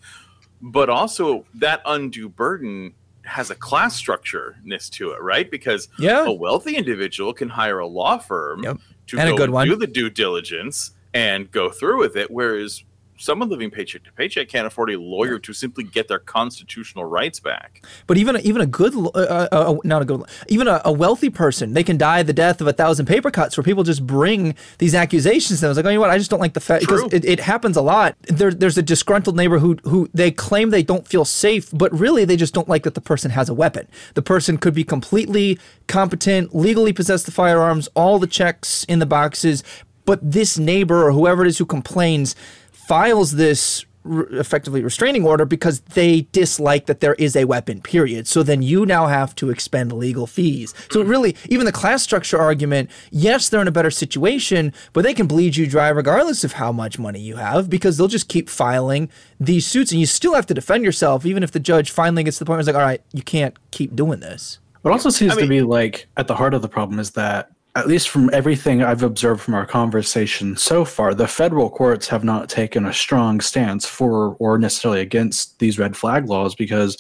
[0.62, 5.49] but also that undue burden has a class structureness to it, right?
[5.49, 6.26] Because yeah.
[6.26, 9.67] a wealthy individual can hire a law firm yep to and go a good one.
[9.67, 12.31] do the due diligence and go through with it.
[12.31, 12.83] Whereas
[13.23, 17.39] someone living paycheck to paycheck can't afford a lawyer to simply get their constitutional rights
[17.39, 17.86] back.
[18.05, 21.29] But even even a good, uh, uh, uh, not a good, even a, a, wealthy
[21.29, 24.55] person, they can die the death of a thousand paper cuts where people just bring
[24.77, 25.63] these accusations.
[25.63, 26.09] And I was like, oh, you know what?
[26.09, 28.15] I just don't like the fact because it, it, happens a lot.
[28.23, 32.25] There, there's a disgruntled neighbor who who they claim they don't feel safe, but really
[32.25, 33.88] they just don't like that the person has a weapon.
[34.13, 39.05] The person could be completely competent, legally possess the firearms, all the checks in the
[39.05, 39.63] boxes,
[40.05, 42.36] but this neighbor or whoever it is who complains
[42.87, 48.27] files this re- effectively restraining order because they dislike that there is a weapon period.
[48.27, 50.73] So then you now have to expend legal fees.
[50.91, 55.13] So really even the class structure argument yes they're in a better situation but they
[55.13, 58.49] can bleed you dry regardless of how much money you have because they'll just keep
[58.49, 62.23] filing these suits and you still have to defend yourself even if the judge finally
[62.23, 64.59] gets to the point where it's like all right you can't keep doing this.
[64.81, 67.11] What also seems I mean, to be like at the heart of the problem is
[67.11, 72.07] that at least from everything I've observed from our conversation so far, the federal courts
[72.07, 76.97] have not taken a strong stance for or necessarily against these red flag laws because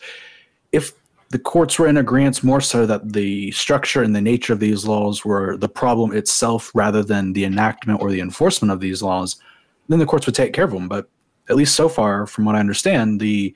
[0.71, 0.93] if
[1.29, 4.85] the courts were in agreement more so that the structure and the nature of these
[4.85, 9.35] laws were the problem itself rather than the enactment or the enforcement of these laws,
[9.89, 10.87] then the courts would take care of them.
[10.87, 11.07] But
[11.49, 13.53] at least so far, from what I understand, the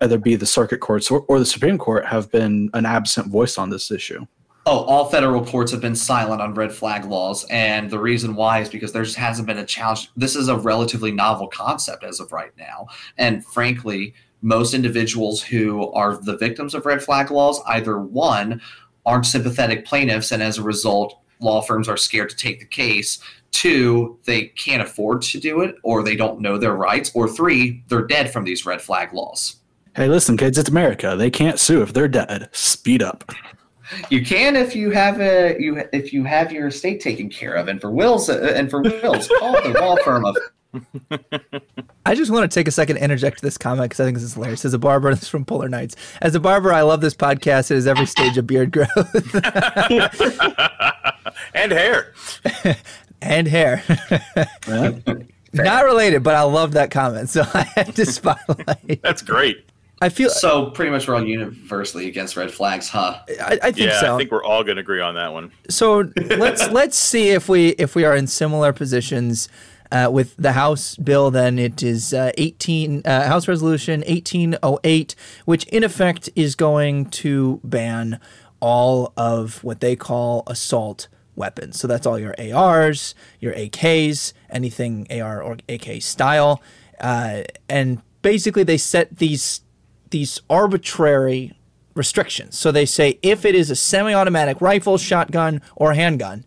[0.00, 3.58] either be the circuit courts or, or the Supreme Court have been an absent voice
[3.58, 4.26] on this issue.
[4.66, 7.44] Oh, all federal courts have been silent on red flag laws.
[7.50, 10.10] And the reason why is because there just hasn't been a challenge.
[10.16, 12.86] This is a relatively novel concept as of right now.
[13.18, 18.60] And frankly, most individuals who are the victims of red flag laws either one,
[19.06, 23.18] aren't sympathetic plaintiffs, and as a result, law firms are scared to take the case.
[23.50, 27.10] Two, they can't afford to do it, or they don't know their rights.
[27.14, 29.56] Or three, they're dead from these red flag laws.
[29.94, 31.14] Hey, listen, kids, it's America.
[31.16, 32.48] They can't sue if they're dead.
[32.52, 33.30] Speed up.
[34.08, 37.68] You can if you have a you if you have your estate taken care of,
[37.68, 40.36] and for wills uh, and for wills, call the law firm of.
[42.04, 44.24] I just want to take a second to interject this comment because I think this
[44.24, 44.64] is hilarious.
[44.64, 45.96] As a barber, this is from Polar Nights.
[46.20, 47.70] As a barber, I love this podcast.
[47.70, 49.34] It is every stage of beard growth
[51.54, 52.12] and hair,
[53.22, 53.82] and hair.
[55.52, 59.00] Not related, but I love that comment, so I had to spotlight.
[59.02, 59.64] That's great.
[60.04, 60.66] I feel so.
[60.66, 63.20] Pretty much, we're all universally against red flags, huh?
[63.40, 64.14] I, I think yeah, so.
[64.14, 65.50] I think we're all going to agree on that one.
[65.70, 69.48] So let's let's see if we if we are in similar positions
[69.90, 71.30] uh, with the House bill.
[71.30, 75.14] Then it is uh, eighteen uh, House Resolution eighteen oh eight,
[75.46, 78.20] which in effect is going to ban
[78.60, 81.80] all of what they call assault weapons.
[81.80, 86.62] So that's all your ARs, your AKs, anything AR or AK style,
[87.00, 89.63] uh, and basically they set these
[90.14, 91.52] these arbitrary
[91.96, 92.56] restrictions.
[92.56, 96.44] So they say if it is a semi automatic rifle, shotgun, or handgun,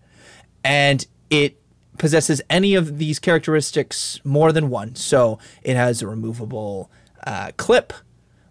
[0.63, 1.61] and it
[1.97, 6.89] possesses any of these characteristics more than one, so it has a removable
[7.25, 7.91] uh, clip,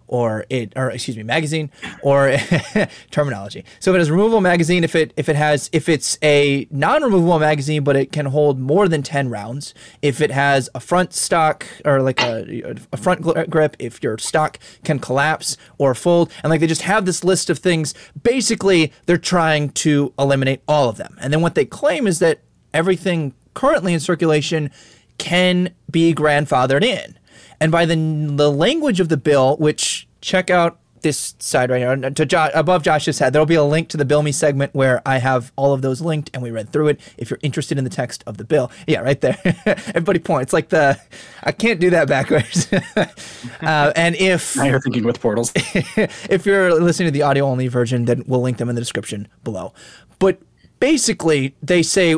[0.09, 1.71] or it or excuse me magazine
[2.03, 2.37] or
[3.11, 3.65] terminology.
[3.81, 7.39] So if it has removable magazine if it if it has if it's a non-removable
[7.39, 11.67] magazine but it can hold more than 10 rounds if it has a front stock
[11.85, 16.61] or like a, a front grip if your stock can collapse or fold and like
[16.61, 21.17] they just have this list of things basically they're trying to eliminate all of them.
[21.21, 22.41] And then what they claim is that
[22.73, 24.71] everything currently in circulation
[25.19, 27.19] can be grandfathered in
[27.61, 32.11] and by the the language of the bill, which check out this side right here
[32.11, 33.33] to Josh, above Josh's head.
[33.33, 36.01] There'll be a link to the Bill Me segment where I have all of those
[36.01, 37.01] linked and we read through it.
[37.17, 39.39] If you're interested in the text of the bill, yeah, right there.
[39.67, 41.01] Everybody points like the
[41.45, 42.73] I can't do that backwards.
[43.61, 47.69] uh, and if now you're thinking with portals, if you're listening to the audio only
[47.69, 49.73] version, then we'll link them in the description below.
[50.19, 50.41] But
[50.81, 52.17] basically, they say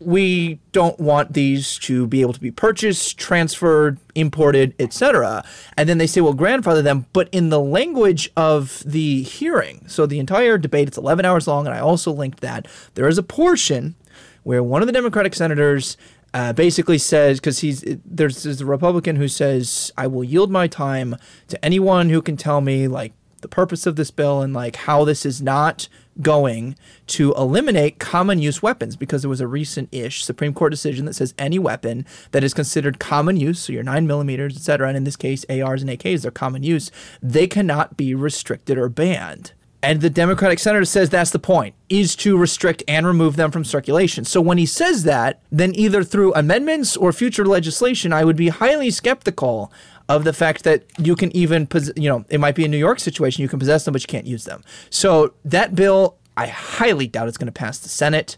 [0.00, 5.44] we don't want these to be able to be purchased, transferred, imported, etc.
[5.76, 9.84] And then they say, well, grandfather them, but in the language of the hearing.
[9.88, 12.68] So the entire debate, it's 11 hours long, and I also linked that.
[12.94, 13.96] There is a portion
[14.44, 15.96] where one of the Democratic senators
[16.32, 20.66] uh, basically says because he's there's, there's a Republican who says I will yield my
[20.66, 21.16] time
[21.48, 25.04] to anyone who can tell me like the purpose of this bill and like how
[25.04, 25.88] this is not
[26.20, 26.76] going
[27.06, 31.14] to eliminate common use weapons because there was a recent ish Supreme Court decision that
[31.14, 34.96] says any weapon that is considered common use, so your nine millimeters, et cetera, and
[34.96, 36.90] in this case ARs and AKs, they're common use,
[37.22, 39.52] they cannot be restricted or banned.
[39.80, 43.64] And the Democratic senator says that's the point, is to restrict and remove them from
[43.64, 44.24] circulation.
[44.24, 48.48] So when he says that, then either through amendments or future legislation, I would be
[48.48, 49.72] highly skeptical
[50.08, 52.98] of the fact that you can even, you know, it might be a New York
[52.98, 54.62] situation, you can possess them, but you can't use them.
[54.90, 58.36] So that bill, I highly doubt it's going to pass the Senate.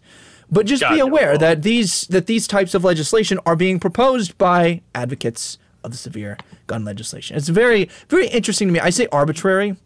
[0.51, 1.39] But just God, be aware no.
[1.39, 6.37] that these that these types of legislation are being proposed by advocates of the severe
[6.67, 7.37] gun legislation.
[7.37, 8.81] It's very, very interesting to me.
[8.81, 9.77] I say arbitrary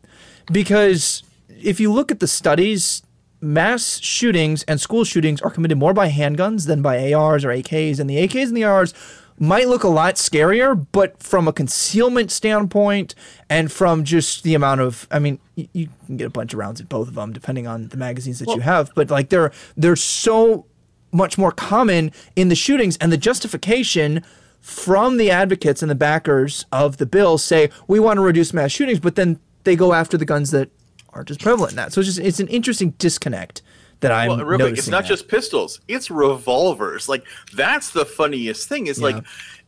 [0.50, 3.02] because if you look at the studies,
[3.40, 8.00] mass shootings and school shootings are committed more by handguns than by ARs or AKs,
[8.00, 8.94] and the AKs and the ARs
[9.38, 13.14] might look a lot scarier, but from a concealment standpoint
[13.50, 16.58] and from just the amount of, I mean, you, you can get a bunch of
[16.58, 19.30] rounds at both of them depending on the magazines that well, you have, but like
[19.30, 20.66] they're they're so
[21.12, 24.24] much more common in the shootings and the justification
[24.60, 28.72] from the advocates and the backers of the bill say we want to reduce mass
[28.72, 30.70] shootings, but then they go after the guns that
[31.12, 31.92] aren't as prevalent in that.
[31.92, 33.62] So it's just it's an interesting disconnect
[34.04, 37.08] that I'm well, It's not just pistols; it's revolvers.
[37.08, 38.86] Like that's the funniest thing.
[38.86, 39.04] Is yeah.
[39.06, 39.24] like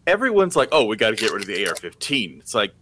[0.07, 2.73] everyone's like, "Oh, we got to get rid of the AR-15." It's like,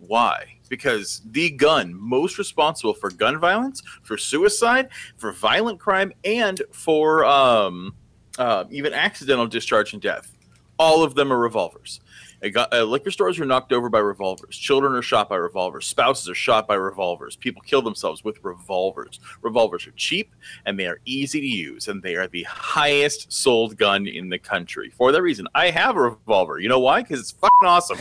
[0.00, 0.54] why?
[0.68, 7.24] Because the gun most responsible for gun violence, for suicide, for violent crime, and for
[7.24, 7.94] um,
[8.38, 10.32] uh, even accidental discharge and death,
[10.78, 12.00] all of them are revolvers.
[12.52, 14.56] Got, uh, liquor stores are knocked over by revolvers.
[14.56, 15.86] Children are shot by revolvers.
[15.86, 17.34] Spouses are shot by revolvers.
[17.34, 19.18] People kill themselves with revolvers.
[19.42, 20.32] Revolvers are cheap
[20.64, 24.38] and they are easy to use, and they are the highest sold gun in the
[24.38, 24.90] country.
[24.90, 26.60] For that reason, I have a revolver.
[26.60, 27.02] You know why?
[27.02, 27.98] Because it's fucking awesome.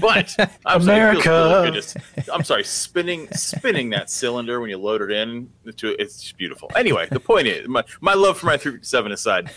[0.00, 5.50] But I'm America, sorry, I'm sorry, spinning spinning that cylinder when you load it in,
[5.64, 6.70] it's beautiful.
[6.76, 9.50] Anyway, the point is, my, my love for my 357 aside.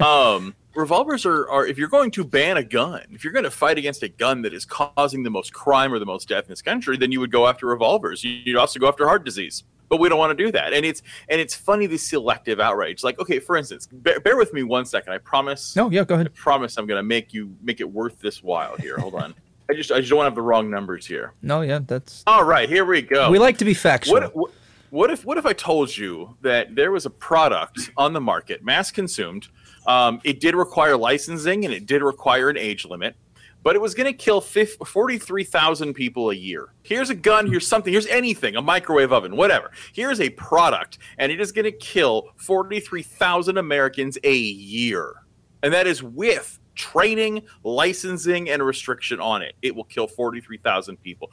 [0.00, 3.50] Um, revolvers are, are if you're going to ban a gun if you're going to
[3.50, 6.50] fight against a gun that is causing the most crime or the most death in
[6.50, 8.24] this country then you would go after revolvers.
[8.24, 9.64] You'd also go after heart disease.
[9.90, 10.72] But we don't want to do that.
[10.72, 13.04] And it's and it's funny the selective outrage.
[13.04, 15.76] Like okay for instance bear, bear with me one second i promise.
[15.76, 16.26] No yeah go ahead.
[16.26, 18.98] I promise i'm going to make you make it worth this while here.
[18.98, 19.34] Hold on.
[19.70, 21.34] I just i just don't have the wrong numbers here.
[21.42, 23.30] No yeah that's all right here we go.
[23.30, 24.14] We like to be factual.
[24.14, 24.50] What, what,
[24.94, 28.62] what if what if i told you that there was a product on the market
[28.62, 29.48] mass consumed
[29.86, 33.16] um, it did require licensing and it did require an age limit,
[33.62, 36.68] but it was going to kill 43,000 people a year.
[36.82, 39.70] Here's a gun, here's something, here's anything, a microwave oven, whatever.
[39.92, 45.14] Here's a product, and it is going to kill 43,000 Americans a year.
[45.62, 49.54] And that is with training, licensing, and restriction on it.
[49.62, 51.32] It will kill 43,000 people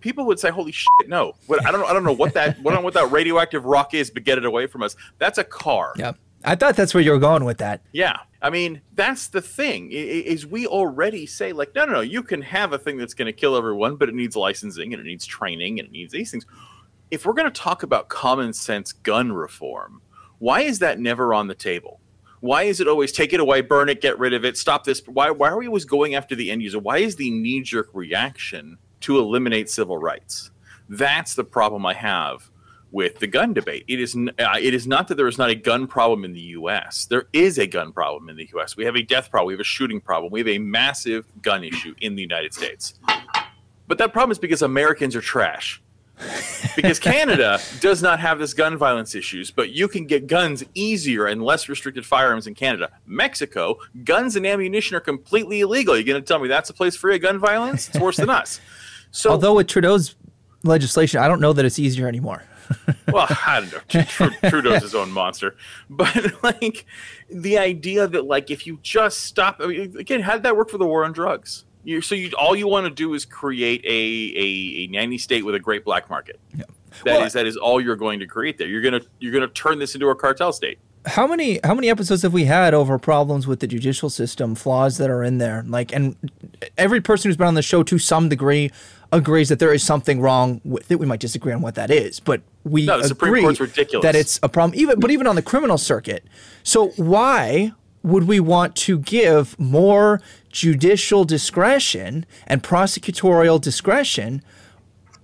[0.00, 2.80] people would say, "Holy shit, no!" But I don't, I don't know what that, what,
[2.82, 4.94] what that radioactive rock is, but get it away from us.
[5.18, 5.94] That's a car.
[5.96, 6.16] Yep.
[6.44, 7.82] I thought that's where you were going with that.
[7.92, 8.18] Yeah.
[8.42, 12.42] I mean, that's the thing is we already say like, no, no, no, you can
[12.42, 15.26] have a thing that's going to kill everyone, but it needs licensing and it needs
[15.26, 16.46] training and it needs these things.
[17.10, 20.02] If we're going to talk about common sense gun reform,
[20.38, 22.00] why is that never on the table?
[22.40, 25.02] Why is it always take it away, burn it, get rid of it, stop this?
[25.06, 26.78] Why, why are we always going after the end user?
[26.78, 30.50] Why is the knee jerk reaction to eliminate civil rights?
[30.88, 32.50] That's the problem I have
[32.92, 33.84] with the gun debate.
[33.88, 36.40] It is uh, it is not that there is not a gun problem in the
[36.40, 37.06] U.S.
[37.06, 38.76] There is a gun problem in the U.S.
[38.76, 39.48] We have a death problem.
[39.48, 40.32] We have a shooting problem.
[40.32, 42.94] We have a massive gun issue in the United States.
[43.88, 45.82] But that problem is because Americans are trash.
[46.74, 51.26] because Canada does not have this gun violence issues, but you can get guns easier
[51.26, 52.90] and less restricted firearms in Canada.
[53.06, 55.94] Mexico, guns and ammunition are completely illegal.
[55.94, 57.88] You're going to tell me that's a place free of gun violence?
[57.88, 58.60] It's worse than us.
[59.12, 60.14] So, although with Trudeau's
[60.62, 62.42] legislation, I don't know that it's easier anymore.
[63.12, 64.30] Well, I don't know.
[64.50, 65.56] Trudeau's his own monster,
[65.88, 66.86] but like
[67.30, 69.60] the idea that like if you just stop.
[69.60, 71.64] I mean, again, how did that work for the war on drugs?
[71.84, 75.44] You, so you all you want to do is create a, a, a nanny state
[75.44, 76.40] with a great black market.
[76.56, 76.64] Yeah.
[77.04, 78.66] That well, is, that is all you're going to create there.
[78.66, 82.22] You're gonna you're gonna turn this into a cartel state how many how many episodes
[82.22, 85.64] have we had over problems with the judicial system, flaws that are in there?
[85.66, 86.16] Like, and
[86.76, 88.70] every person who's been on the show to some degree
[89.12, 90.98] agrees that there is something wrong with it.
[90.98, 93.42] We might disagree on what that is, but we no, the agree
[94.00, 94.78] that it's a problem.
[94.78, 96.24] Even but even on the criminal circuit.
[96.62, 104.42] So why would we want to give more judicial discretion and prosecutorial discretion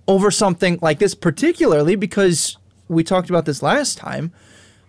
[0.07, 4.31] over something like this, particularly because we talked about this last time?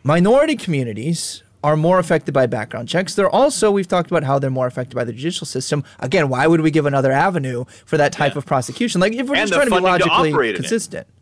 [0.06, 3.14] Minority communities are more affected by background checks.
[3.14, 5.82] They're also, we've talked about how they're more affected by the judicial system.
[5.98, 8.38] Again, why would we give another avenue for that type yeah.
[8.38, 9.00] of prosecution?
[9.00, 11.08] Like if we're and just trying to be logically to consistent.
[11.08, 11.14] It.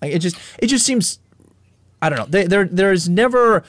[0.00, 1.18] Like it just it just seems
[2.00, 2.44] I don't know.
[2.46, 3.62] There there's never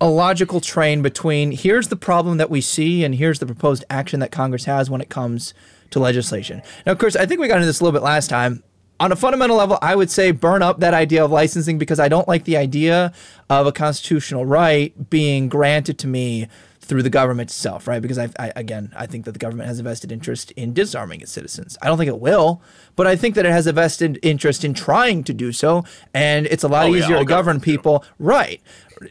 [0.00, 4.20] a logical train between here's the problem that we see and here's the proposed action
[4.20, 5.52] that Congress has when it comes
[5.90, 6.62] to legislation.
[6.86, 8.62] Now, of course, I think we got into this a little bit last time
[9.00, 12.08] on a fundamental level, I would say burn up that idea of licensing because I
[12.08, 13.12] don't like the idea
[13.50, 16.48] of a constitutional right being granted to me
[16.84, 18.00] through the government itself, right?
[18.00, 21.22] Because I, I, again, I think that the government has a vested interest in disarming
[21.22, 21.78] its citizens.
[21.80, 22.62] I don't think it will,
[22.94, 26.46] but I think that it has a vested interest in trying to do so, and
[26.46, 28.60] it's a lot oh, easier yeah, to govern people, right?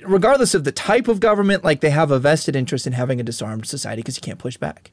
[0.05, 3.23] Regardless of the type of government, like they have a vested interest in having a
[3.23, 4.91] disarmed society because you can't push back.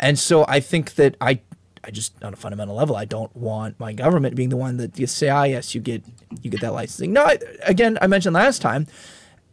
[0.00, 1.40] And so I think that I
[1.84, 4.98] I just on a fundamental level, I don't want my government being the one that
[4.98, 6.04] you say, ah, yes, you get
[6.40, 7.12] you get that licensing.
[7.12, 8.86] No, I, again, I mentioned last time,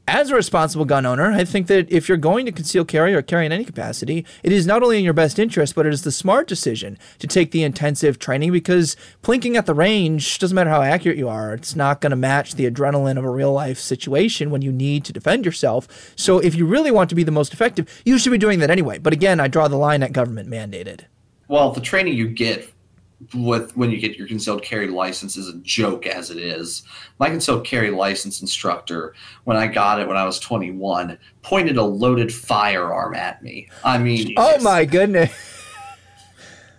[0.09, 3.21] as a responsible gun owner, I think that if you're going to conceal carry or
[3.21, 6.01] carry in any capacity, it is not only in your best interest, but it is
[6.01, 10.71] the smart decision to take the intensive training because plinking at the range doesn't matter
[10.71, 13.77] how accurate you are, it's not going to match the adrenaline of a real life
[13.77, 15.87] situation when you need to defend yourself.
[16.15, 18.71] So if you really want to be the most effective, you should be doing that
[18.71, 18.97] anyway.
[18.97, 21.01] But again, I draw the line at government mandated.
[21.49, 22.71] Well, the training you get
[23.33, 26.83] with when you get your concealed carry license is a joke as it is.
[27.19, 31.83] My concealed carry license instructor, when I got it when I was 21, pointed a
[31.83, 33.67] loaded firearm at me.
[33.83, 35.33] I mean, oh my goodness.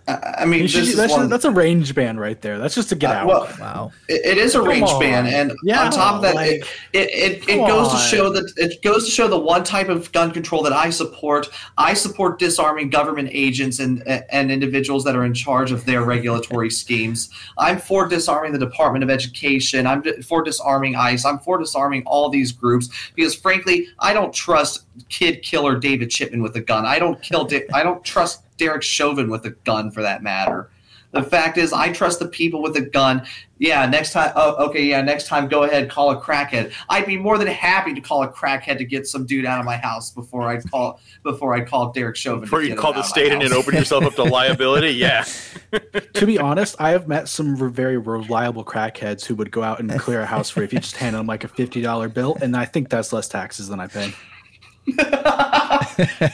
[0.07, 2.57] I mean, should, that's, one, that's, a range ban right there.
[2.57, 3.27] That's just to get uh, out.
[3.27, 4.99] Well, wow, it, it is a Come range on.
[4.99, 7.95] ban, and yeah, on top of that, like, it it, it, it goes on.
[7.95, 10.89] to show that it goes to show the one type of gun control that I
[10.89, 11.49] support.
[11.77, 16.69] I support disarming government agents and and individuals that are in charge of their regulatory
[16.69, 17.29] schemes.
[17.57, 19.85] I'm for disarming the Department of Education.
[19.85, 21.23] I'm for disarming ICE.
[21.25, 26.41] I'm for disarming all these groups because, frankly, I don't trust kid killer David Chipman
[26.41, 26.85] with a gun.
[26.85, 27.49] I don't kill.
[27.73, 30.69] I don't trust Derek Chauvin with a gun for that matter.
[31.11, 33.25] The fact is, I trust the people with a gun.
[33.57, 34.31] Yeah, next time.
[34.35, 34.83] Oh, okay.
[34.83, 36.71] Yeah, next time, go ahead, call a crackhead.
[36.89, 39.65] I'd be more than happy to call a crackhead to get some dude out of
[39.65, 42.41] my house before I call before I call Derek Chauvin.
[42.41, 44.91] Before you call the state in and open yourself up to liability.
[44.91, 45.25] Yeah.
[46.13, 49.91] to be honest, I have met some very reliable crackheads who would go out and
[49.99, 52.37] clear a house for you if you just hand them like a fifty dollar bill,
[52.41, 54.13] and I think that's less taxes than I pay.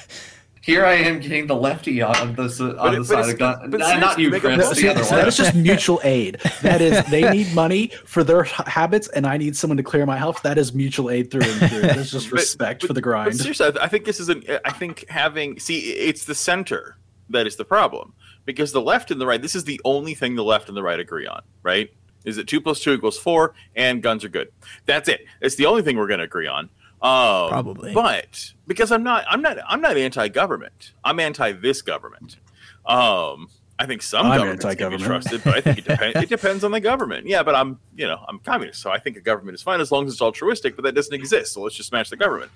[0.68, 3.70] here I am getting the lefty on this uh, on the side of gun.
[3.70, 4.78] But not, not you, Chris.
[4.78, 6.40] the other that is just mutual aid.
[6.62, 10.18] That is, they need money for their habits, and I need someone to clear my
[10.18, 10.42] house.
[10.42, 11.82] That is mutual aid through and through.
[11.82, 13.32] There's just respect but, for the grind.
[13.32, 14.44] But seriously, I think this is an.
[14.66, 16.98] I think having see, it's the center
[17.30, 18.14] that is the problem
[18.46, 19.42] because the left and the right.
[19.42, 21.90] This is the only thing the left and the right agree on, right?
[22.26, 24.50] Is that two plus two equals four, and guns are good.
[24.86, 25.26] That's it.
[25.40, 26.70] It's the only thing we're going to agree on.
[27.02, 30.94] Um, Probably, but because I'm not, I'm not, I'm not anti-government.
[31.04, 32.38] I'm anti this government.
[32.86, 36.18] Um, I think some I'm governments can be trusted, but I think it depends.
[36.18, 37.28] it depends on the government.
[37.28, 39.92] Yeah, but I'm, you know, I'm communist, so I think a government is fine as
[39.92, 40.76] long as it's altruistic.
[40.76, 42.52] But that doesn't exist, so let's just smash the government.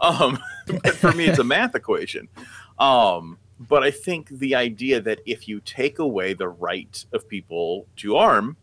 [0.00, 2.28] Um, but for me, it's a math equation.
[2.78, 7.86] Um, but I think the idea that if you take away the right of people
[7.96, 8.58] to arm,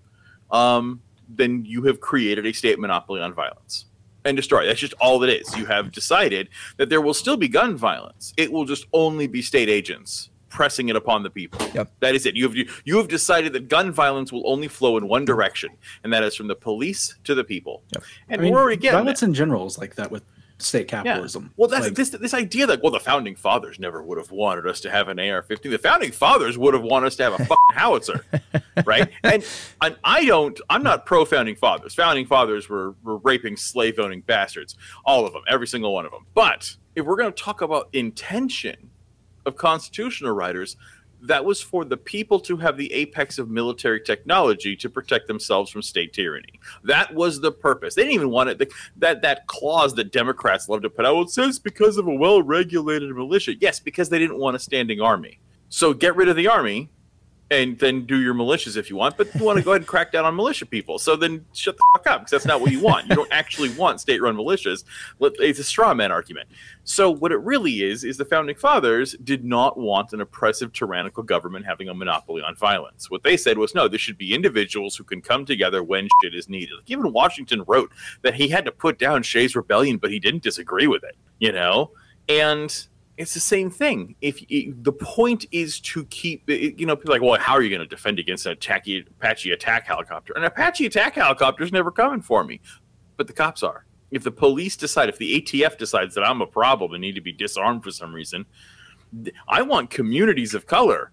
[0.52, 3.86] um, then you have created a state monopoly on violence
[4.26, 4.66] and destroy.
[4.66, 5.56] That's just all it is.
[5.56, 8.34] You have decided that there will still be gun violence.
[8.38, 11.60] It will just only be state agents pressing it upon the people.
[11.74, 11.92] Yep.
[12.00, 12.36] That is it.
[12.36, 12.56] You have
[12.86, 15.72] you have decided that gun violence will only flow in one direction,
[16.04, 17.82] and that is from the police to the people.
[17.94, 18.04] Yep.
[18.30, 20.24] And I mean, we're again violence in general is like that with
[20.64, 21.44] state capitalism.
[21.44, 21.50] Yeah.
[21.58, 24.68] Well, that's like, this this idea that well, the founding fathers never would have wanted
[24.68, 25.72] us to have an AR-15.
[25.72, 28.26] The founding fathers would have wanted us to have a fucking howitzer,
[28.86, 29.10] right?
[29.24, 29.46] And,
[29.82, 30.60] and I don't.
[30.70, 31.94] I'm not pro founding fathers.
[31.96, 36.12] Founding fathers were were raping slave owning bastards, all of them, every single one of
[36.12, 36.26] them.
[36.34, 38.90] But if we're going to talk about intention
[39.46, 40.78] of constitutional writers,
[41.24, 45.72] that was for the people to have the apex of military technology to protect themselves
[45.72, 46.60] from state tyranny.
[46.84, 47.96] That was the purpose.
[47.96, 48.58] They didn't even want it.
[48.60, 51.16] The, that that clause that Democrats love to put out.
[51.16, 53.54] Well, it says because of a well-regulated militia.
[53.60, 55.40] Yes, because they didn't want a standing army.
[55.70, 56.90] So get rid of the army
[57.52, 59.88] and then do your militias if you want, but you want to go ahead and
[59.88, 60.98] crack down on militia people.
[60.98, 63.08] So then shut the fuck up because that's not what you want.
[63.08, 64.84] You don't actually want state-run militias.
[65.20, 66.50] It's a straw man argument.
[66.84, 71.22] So what it really is is the founding fathers did not want an oppressive, tyrannical
[71.22, 73.12] government having a monopoly on violence.
[73.12, 76.34] What they said was no, there should be individuals who can come together when shit
[76.34, 76.76] is needed.
[76.76, 77.92] Like even Washington wrote
[78.24, 81.16] that he had to put down Shays' rebellion, but he didn't disagree with it.
[81.38, 81.92] You know,
[82.28, 82.88] and
[83.18, 84.16] it's the same thing.
[84.22, 87.62] If it, the point is to keep, it, you know, people like, well, how are
[87.62, 90.34] you going to defend against an Apache, Apache attack helicopter?
[90.36, 92.60] An Apache attack helicopter is never coming for me,
[93.18, 93.86] but the cops are.
[94.12, 97.22] If the police decide, if the ATF decides that I'm a problem and need to
[97.22, 98.46] be disarmed for some reason,
[99.48, 101.12] I want communities of color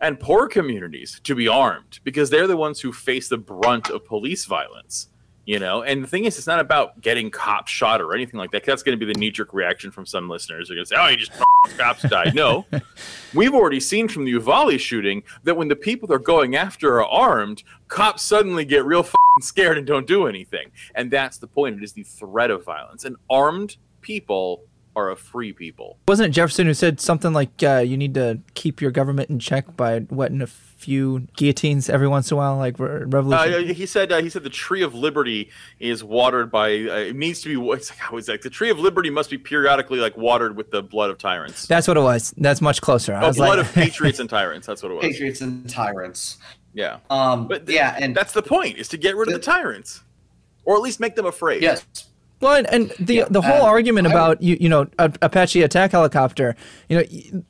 [0.00, 4.04] and poor communities to be armed because they're the ones who face the brunt of
[4.04, 5.08] police violence
[5.44, 5.82] you know?
[5.82, 8.82] And the thing is it's not about getting cops shot or anything like that that's
[8.82, 10.68] going to be the knee-jerk reaction from some listeners.
[10.68, 11.32] They're going to say oh you just
[11.78, 12.34] cops died.
[12.34, 12.66] No.
[13.34, 17.06] We've already seen from the uvalde shooting that when the people they're going after are
[17.06, 19.06] armed cops suddenly get real
[19.40, 20.70] scared and don't do anything.
[20.94, 21.78] And that's the point.
[21.78, 23.04] It is the threat of violence.
[23.04, 24.62] And armed people
[24.94, 25.98] are a free people.
[26.06, 29.38] Wasn't it Jefferson who said something like uh, you need to keep your government in
[29.38, 33.70] check by wetting a few guillotines every once in a while, like re- revolution?
[33.70, 37.16] Uh, he said uh, he said the tree of liberty is watered by uh, it
[37.16, 38.42] needs to be it's like, how is that?
[38.42, 41.66] the tree of liberty must be periodically like watered with the blood of tyrants.
[41.66, 42.34] That's what it was.
[42.36, 43.14] That's much closer.
[43.14, 44.66] I Oh, was blood like, of patriots and tyrants.
[44.66, 45.04] That's what it was.
[45.04, 46.36] Patriots and tyrants.
[46.74, 49.34] Yeah, Um, but but th- yeah, and that's the point: is to get rid of
[49.34, 50.02] the tyrants,
[50.64, 51.60] or at least make them afraid.
[51.62, 51.86] yes,
[52.42, 55.12] Well, and, and the Yeah, the whole and argument I- about you you know a,
[55.22, 56.56] Apache attack helicopter,
[56.88, 57.04] you know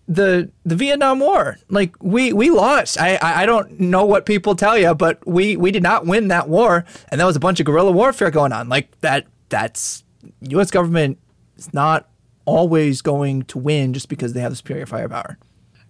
[0.07, 3.01] the the Vietnam War, like we we lost.
[3.01, 6.29] I, I I don't know what people tell you, but we we did not win
[6.29, 8.69] that war, and that was a bunch of guerrilla warfare going on.
[8.69, 10.05] Like that that's
[10.43, 10.71] U.S.
[10.71, 11.19] government
[11.57, 12.09] is not
[12.45, 15.39] always going to win just because they have the superior firepower.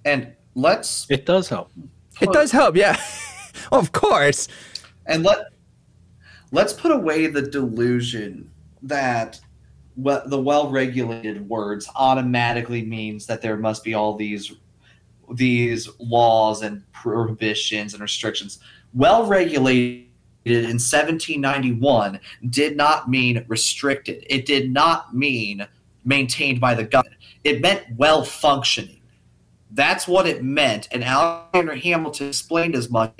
[0.05, 1.71] and let's It does help.
[2.21, 3.01] It does help, yeah.
[3.73, 4.49] of course.
[5.07, 5.47] and let
[6.53, 8.51] let's put away the delusion
[8.83, 9.41] that
[9.97, 14.53] well, the well-regulated words automatically means that there must be all these
[15.35, 18.59] these laws and prohibitions and restrictions.
[18.93, 20.07] Well-regulated
[20.45, 22.21] in 1791
[22.51, 24.27] did not mean restricted.
[24.29, 25.67] It did not mean
[26.05, 27.21] maintained by the government.
[27.45, 29.01] It meant well-functioning.
[29.71, 33.13] That's what it meant, and Alexander Hamilton explained as much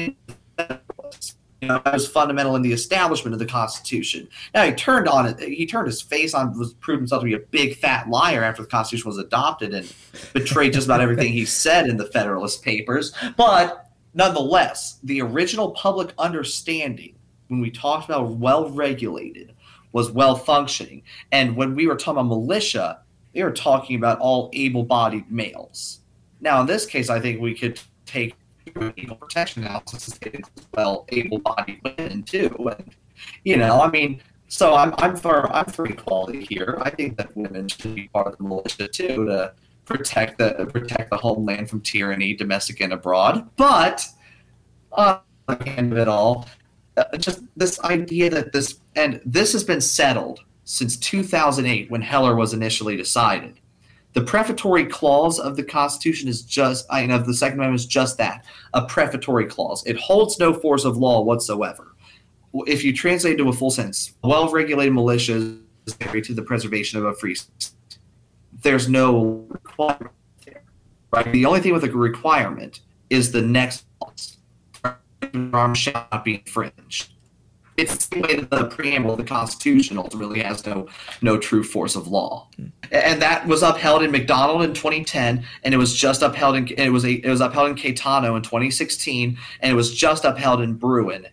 [1.63, 4.29] you know, that was fundamental in the establishment of the Constitution.
[4.53, 5.39] Now he turned on it.
[5.39, 8.63] He turned his face on, was proved himself to be a big fat liar after
[8.63, 9.95] the Constitution was adopted, and
[10.33, 13.15] betrayed just about everything he said in the Federalist Papers.
[13.37, 17.15] But nonetheless, the original public understanding
[17.47, 19.55] when we talked about well regulated
[19.93, 23.03] was well functioning, and when we were talking about militia,
[23.35, 26.01] they were talking about all able-bodied males.
[26.41, 28.35] Now, in this case, I think we could take
[28.97, 30.41] equal protection analysis as
[30.75, 32.95] well able-bodied women too, and
[33.45, 36.79] you know, I mean, so I'm I'm for I'm for equality here.
[36.83, 39.55] I think that women should be part of the militia too to
[39.85, 43.49] protect the protect the homeland from tyranny, domestic and abroad.
[43.57, 44.07] But
[44.93, 46.49] on the hand of it all,
[46.97, 52.37] uh, just this idea that this and this has been settled since 2008 when Heller
[52.37, 53.59] was initially decided.
[54.15, 57.81] The prefatory clause of the Constitution is just, uh, I mean, of the Second Amendment
[57.81, 58.45] is just that
[58.75, 59.85] a prefatory clause.
[59.87, 61.95] It holds no force of law whatsoever.
[62.67, 67.07] If you translate it to a full sentence, well regulated militias to the preservation of
[67.07, 67.71] a free state.
[68.63, 70.13] There's no requirement
[70.45, 70.63] there,
[71.11, 71.33] right?
[71.33, 74.37] The only thing with a requirement is the next clause.
[75.53, 77.12] Arms shall not be infringed.
[77.83, 80.87] It's the way that the preamble of the Constitution ultimately has no
[81.21, 82.49] no true force of law,
[82.91, 86.91] and that was upheld in McDonald in 2010, and it was just upheld in it
[86.91, 90.75] was a, it was upheld in Caetano in 2016, and it was just upheld in
[90.75, 91.27] Bruen,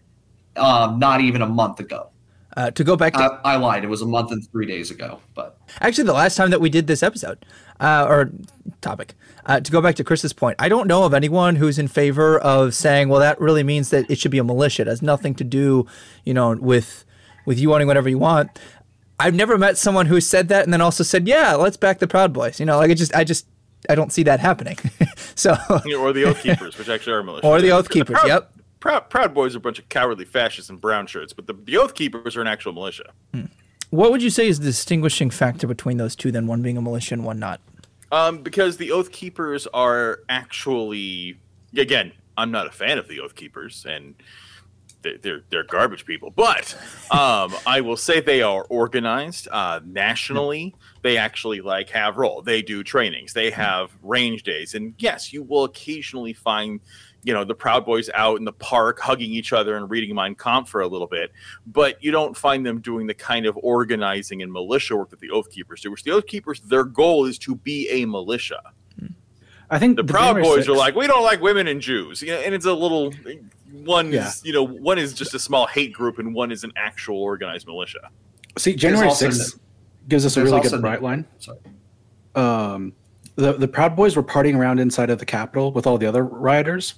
[0.55, 2.09] um, not even a month ago.
[2.57, 4.89] Uh, to go back to I, I lied; it was a month and three days
[4.91, 5.19] ago.
[5.35, 7.45] But Actually, the last time that we did this episode
[7.79, 8.31] uh, or
[8.81, 9.13] topic,
[9.45, 12.39] uh, to go back to Chris's point, I don't know of anyone who's in favor
[12.39, 15.35] of saying, "Well, that really means that it should be a militia." It has nothing
[15.35, 15.85] to do,
[16.25, 17.05] you know, with
[17.45, 18.49] with you wanting whatever you want.
[19.19, 22.07] I've never met someone who said that and then also said, "Yeah, let's back the
[22.07, 23.45] Proud Boys." You know, like it just, I just,
[23.87, 24.77] I don't see that happening.
[25.35, 27.45] so, or the Oath Keepers, which actually are militia.
[27.45, 28.17] or the Oath The Keepers.
[28.19, 28.53] Proud- Yep.
[28.79, 31.77] Proud, Proud Boys are a bunch of cowardly fascists in brown shirts, but the, the
[31.77, 33.11] Oath Keepers are an actual militia.
[33.89, 36.31] What would you say is the distinguishing factor between those two?
[36.31, 37.59] Then one being a militia and one not.
[38.11, 41.39] Um, because the Oath Keepers are actually,
[41.75, 44.15] again, I'm not a fan of the Oath Keepers, and
[45.01, 46.31] they're they're, they're garbage people.
[46.31, 46.75] But
[47.11, 50.75] um, I will say they are organized uh, nationally.
[51.01, 52.41] They actually like have role.
[52.41, 53.33] They do trainings.
[53.33, 56.79] They have range days, and yes, you will occasionally find.
[57.23, 60.35] You know the Proud Boys out in the park hugging each other and reading Mein
[60.35, 61.31] Kampf for a little bit,
[61.67, 65.29] but you don't find them doing the kind of organizing and militia work that the
[65.29, 65.91] Oath Keepers do.
[65.91, 68.61] Which the Oath Keepers, their goal is to be a militia
[69.71, 72.29] I think the Proud January Boys are like, we don't like women and Jews, you
[72.29, 73.13] know, and it's a little
[73.71, 74.27] one Yeah.
[74.27, 77.21] is you know one is just a small hate group and one is an actual
[77.21, 78.09] organized militia.
[78.57, 79.59] See, January sixth
[80.07, 81.25] gives us a really good bright line.
[81.37, 81.59] sorry.
[82.35, 82.93] Um,
[83.35, 86.23] the the Proud Boys were partying around inside of the Capitol with all the other
[86.25, 86.95] rioters.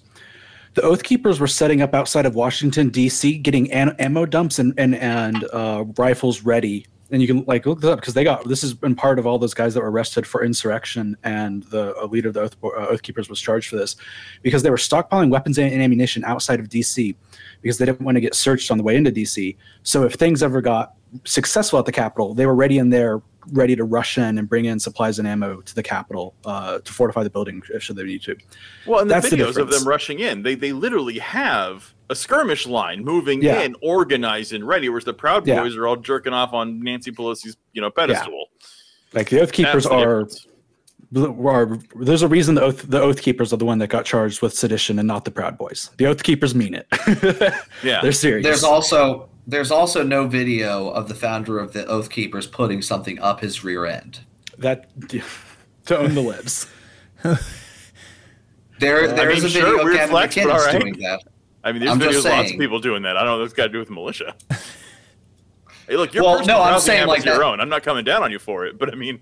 [0.73, 4.73] The Oath Keepers were setting up outside of Washington D.C., getting an- ammo dumps and
[4.77, 6.85] and and uh, rifles ready.
[7.11, 9.27] And you can like look this up because they got this has been part of
[9.27, 12.87] all those guys that were arrested for insurrection, and the leader of the Oath, uh,
[12.87, 13.97] Oath Keepers was charged for this
[14.43, 17.17] because they were stockpiling weapons and ammunition outside of D.C.
[17.61, 19.57] because they didn't want to get searched on the way into D.C.
[19.83, 20.93] So if things ever got
[21.25, 24.65] successful at the Capitol, they were ready in there, ready to rush in and bring
[24.65, 28.03] in supplies and ammo to the Capitol uh, to fortify the building if should they
[28.03, 28.35] need to.
[28.85, 32.15] Well, and the That's the videos of them rushing in, they they literally have a
[32.15, 33.61] skirmish line moving Yeah.
[33.61, 35.61] in, organized and ready, whereas the Proud Yeah.
[35.61, 38.47] Boys are all jerking off on Nancy Pelosi's you know pedestal.
[39.13, 40.47] Like the Oath Keepers are, difference.
[41.13, 41.77] Are.
[41.99, 44.53] There's a reason the Oath the Oath Keepers are the one that got charged with
[44.53, 45.89] sedition and not the Proud Boys.
[45.97, 46.87] The Oath Keepers mean it.
[47.83, 48.01] Yeah.
[48.01, 48.45] They're serious.
[48.45, 53.19] There's also there's also no video of the founder of the Oath Keepers putting something
[53.19, 54.19] up his rear end.
[54.59, 56.67] that to own the libs.
[58.79, 61.21] There, I there is mean, a video weird of Gavin flex, but McInnes doing that.
[61.63, 63.15] I mean, there's I'm videos just lots of people doing that.
[63.17, 64.33] I don't know what that's got to do with militia.
[65.87, 67.59] hey, look, your Well, personal no, I'm saying like your that- own.
[67.59, 69.21] I'm not coming down on you for it, but I mean,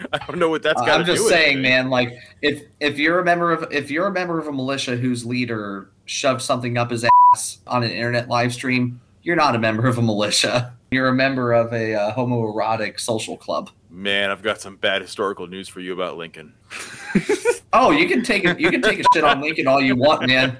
[0.12, 1.90] I don't know what that's Uh, got to I'm just saying, man.
[1.90, 5.24] Like, if if you're a member of if you're a member of a militia whose
[5.24, 9.86] leader shoved something up his ass on an internet live stream, you're not a member
[9.86, 10.74] of a militia.
[10.90, 13.70] You're a member of a uh, homoerotic social club.
[13.88, 16.52] Man, I've got some bad historical news for you about Lincoln.
[17.74, 18.60] Oh, you can take it.
[18.60, 20.58] You can take a shit on Lincoln all you want, man.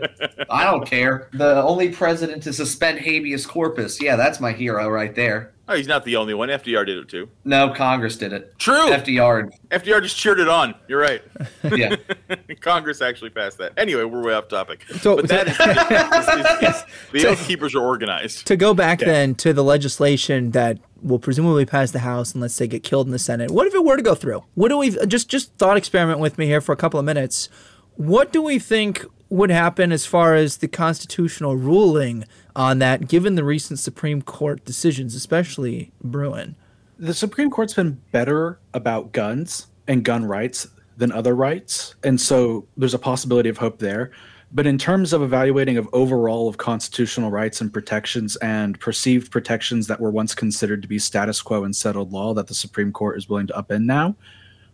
[0.48, 1.28] I don't care.
[1.34, 4.00] The only president to suspend habeas corpus.
[4.00, 5.52] Yeah, that's my hero right there.
[5.68, 6.48] Oh, he's not the only one.
[6.48, 7.28] FDR did it too.
[7.44, 8.52] No, Congress did it.
[8.58, 8.88] True.
[8.90, 9.50] FDR.
[9.70, 10.74] FDR just cheered it on.
[10.88, 11.22] You're right.
[11.76, 11.94] Yeah.
[12.60, 13.72] Congress actually passed that.
[13.76, 14.84] Anyway, we're way off topic.
[15.00, 18.46] So- but that is, is- is- is- the Oath Keepers are organized.
[18.48, 19.06] to go back Yeah.
[19.08, 23.06] then to the legislation that will presumably pass the House and let's say get killed
[23.06, 23.50] in the Senate.
[23.50, 24.44] What if it were to go through?
[24.54, 27.48] What do we just just thought experiment with me here for a couple of minutes?
[27.96, 32.24] What do we think would happen as far as the constitutional ruling
[32.54, 36.56] on that, given the recent Supreme Court decisions, especially Bruen?
[37.02, 42.64] the Supreme Court's been better about guns and gun rights than other rights, and so
[42.76, 44.12] there's a possibility of hope there.
[44.52, 49.88] But in terms of evaluating of overall of constitutional rights and protections and perceived protections
[49.88, 53.18] that were once considered to be status quo and settled law that the Supreme Court
[53.18, 54.14] is willing to upend now,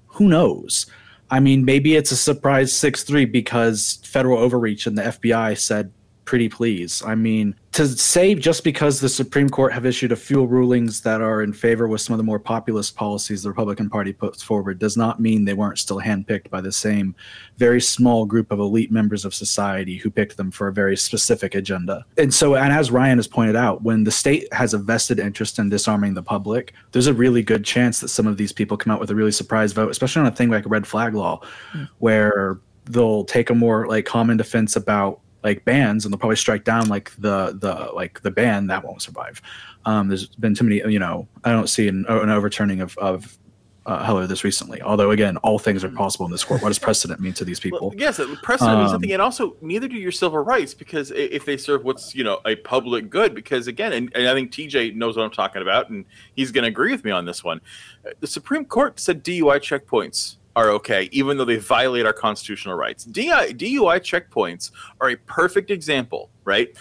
[0.09, 0.85] who knows?
[1.31, 5.93] I mean, maybe it's a surprise 6 3 because federal overreach and the FBI said,
[6.29, 7.03] pretty please.
[7.07, 11.23] I mean, to say just because the Supreme Court have issued a few rulings that
[11.23, 14.79] are in favor with some of the more populist policies the Republican Party puts forward
[14.79, 17.17] does not mean they weren't still handpicked by the same
[17.57, 21.55] very small group of elite members of society who picked them for a very specific
[21.55, 22.05] agenda.
[22.19, 25.59] And so, and as Ryan has pointed out, when the state has a vested interest
[25.59, 28.93] in disarming the public, there's a really good chance that some of these people come
[28.93, 31.41] out with a really surprise vote, especially on a thing like a red flag law,
[31.73, 31.85] hmm.
[32.01, 36.65] where they'll take a more like common defense about like bans and they'll probably strike
[36.65, 39.41] down like the the like the ban that won't survive.
[39.85, 43.39] Um, there's been too many, you know, I don't see an, an overturning of of
[43.87, 44.83] uh, Heller this recently.
[44.83, 46.61] Although again, all things are possible in this court.
[46.61, 47.89] What does precedent mean to these people?
[47.89, 51.47] Well, yes, precedent means Um, something, and also neither do your civil rights because if
[51.47, 53.35] they serve what's you know a public good.
[53.35, 56.05] Because again, and, and I think TJ knows what I'm talking about, and
[56.37, 57.63] he's going to agree with me on this one.
[58.07, 62.75] Uh, The Supreme Court said DUI checkpoints are okay, even though they violate our constitutional
[62.75, 63.05] rights.
[63.05, 66.77] DI, DUI checkpoints are a perfect example, right?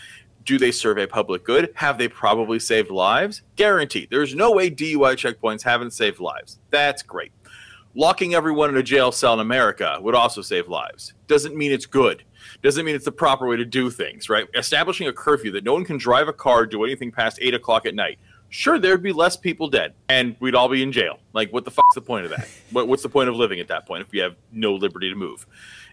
[0.45, 1.71] Do they serve a public good?
[1.75, 3.43] Have they probably saved lives?
[3.55, 4.07] Guaranteed.
[4.09, 6.57] There's no way DUI checkpoints haven't saved lives.
[6.71, 7.31] That's great.
[7.93, 11.13] Locking everyone in a jail cell in America would also save lives.
[11.27, 12.23] Doesn't mean it's good.
[12.63, 14.47] Doesn't mean it's the proper way to do things, right?
[14.55, 17.85] Establishing a curfew that no one can drive a car, do anything past eight o'clock
[17.85, 18.17] at night.
[18.49, 21.19] Sure, there'd be less people dead, and we'd all be in jail.
[21.33, 22.47] Like, what the fuck's the point of that?
[22.71, 25.15] what, what's the point of living at that point if we have no liberty to
[25.15, 25.45] move?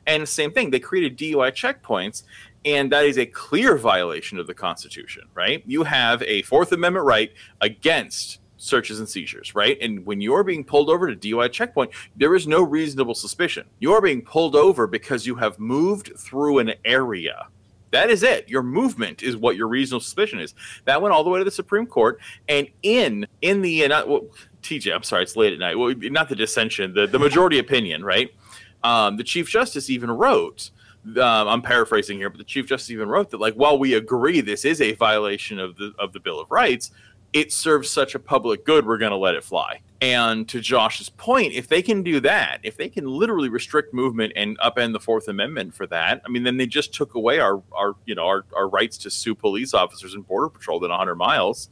[0.07, 2.23] And same thing, they created DUI checkpoints,
[2.65, 5.63] and that is a clear violation of the Constitution, right?
[5.67, 9.77] You have a Fourth Amendment right against searches and seizures, right?
[9.81, 13.67] And when you're being pulled over to DUI checkpoint, there is no reasonable suspicion.
[13.79, 17.49] You are being pulled over because you have moved through an area.
[17.95, 18.49] That is it.
[18.49, 20.53] Your movement is what your reasonable suspicion is.
[20.85, 22.19] That went all the way to the Supreme Court,
[22.49, 24.23] and in in the uh, well,
[24.63, 25.79] TJ, I'm sorry, it's late at night.
[25.79, 28.35] Well, not the dissension, the the majority opinion, right?
[28.83, 30.73] Um, the Chief Justice even wrote.
[31.07, 34.41] Um, I'm paraphrasing here, but the Chief Justice even wrote that, like, while we agree
[34.41, 36.91] this is a violation of the of the Bill of Rights,
[37.35, 39.81] it serves such a public good, we're going to let it fly.
[40.01, 44.33] And to Josh's point, if they can do that, if they can literally restrict movement
[44.37, 47.61] and upend the Fourth Amendment for that, I mean, then they just took away our,
[47.73, 51.17] our you know, our, our rights to sue police officers and border patrol within 100
[51.17, 51.71] miles.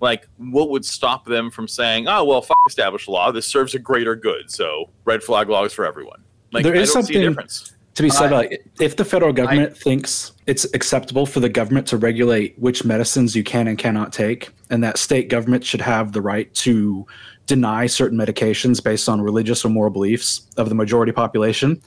[0.00, 3.30] Like, what would stop them from saying, "Oh, well, fuck established law.
[3.30, 6.86] This serves a greater good, so red flag laws for everyone." Like, There I don't
[6.86, 7.73] see a something- difference.
[7.94, 11.48] To be said I- about it, if the federal government thinks it's acceptable for the
[11.48, 15.80] government to regulate which medicines you can and cannot take, and that state government should
[15.80, 17.06] have the right to
[17.46, 21.80] deny certain medications based on religious or moral beliefs of the majority population,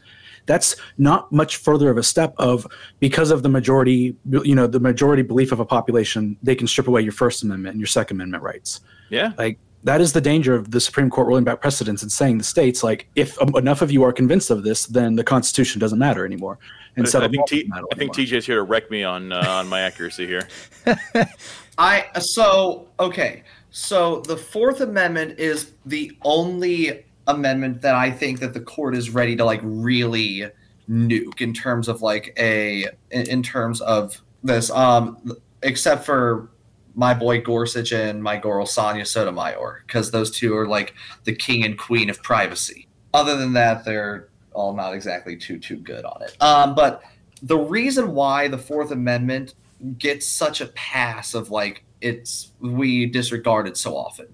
[0.45, 2.65] that's not much further of a step of
[2.99, 6.87] because of the majority, you know, the majority belief of a population, they can strip
[6.87, 8.79] away your First Amendment and your Second Amendment rights
[9.09, 9.33] Yeah.
[9.37, 12.43] like that is the danger of the Supreme Court rolling back precedents and saying the
[12.43, 15.97] states like if um, enough of you are convinced of this, then the Constitution doesn't
[15.97, 16.59] matter anymore.
[16.97, 18.13] And I think, law T- doesn't matter I think.
[18.13, 20.45] TJ's here to wreck me on uh, on my accuracy here.
[21.77, 23.43] I so okay.
[23.69, 29.09] So the Fourth Amendment is the only amendment that I think that the court is
[29.09, 30.49] ready to like really
[30.89, 34.69] nuke in terms of like a in, in terms of this.
[34.69, 36.49] Um, except for
[36.97, 40.93] my boy Gorsuch and my girl Sonia Sotomayor, because those two are like
[41.23, 42.87] the king and queen of privacy.
[43.13, 46.35] Other than that, they're all not exactly too too good on it.
[46.41, 47.03] Um, but
[47.43, 49.53] the reason why the Fourth Amendment
[49.99, 54.27] gets such a pass of like it's we disregard it so often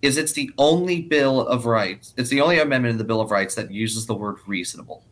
[0.00, 3.32] is it's the only bill of rights it's the only amendment in the bill of
[3.32, 5.02] rights that uses the word reasonable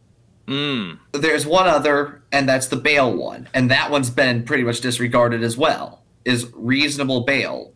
[0.46, 0.98] Mm.
[1.12, 5.42] there's one other and that's the bail one and that one's been pretty much disregarded
[5.42, 7.72] as well is reasonable bail.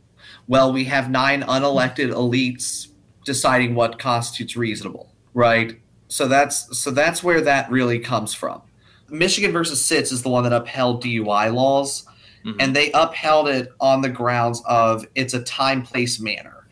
[0.46, 2.88] Well we have nine unelected elites
[3.24, 5.78] deciding what constitutes reasonable right?
[6.09, 8.62] So that's so that's where that really comes from.
[9.11, 12.05] Michigan versus sitz is the one that upheld dui laws
[12.44, 12.57] Mhm.
[12.61, 16.66] and they upheld it on the grounds of it's a time place manner.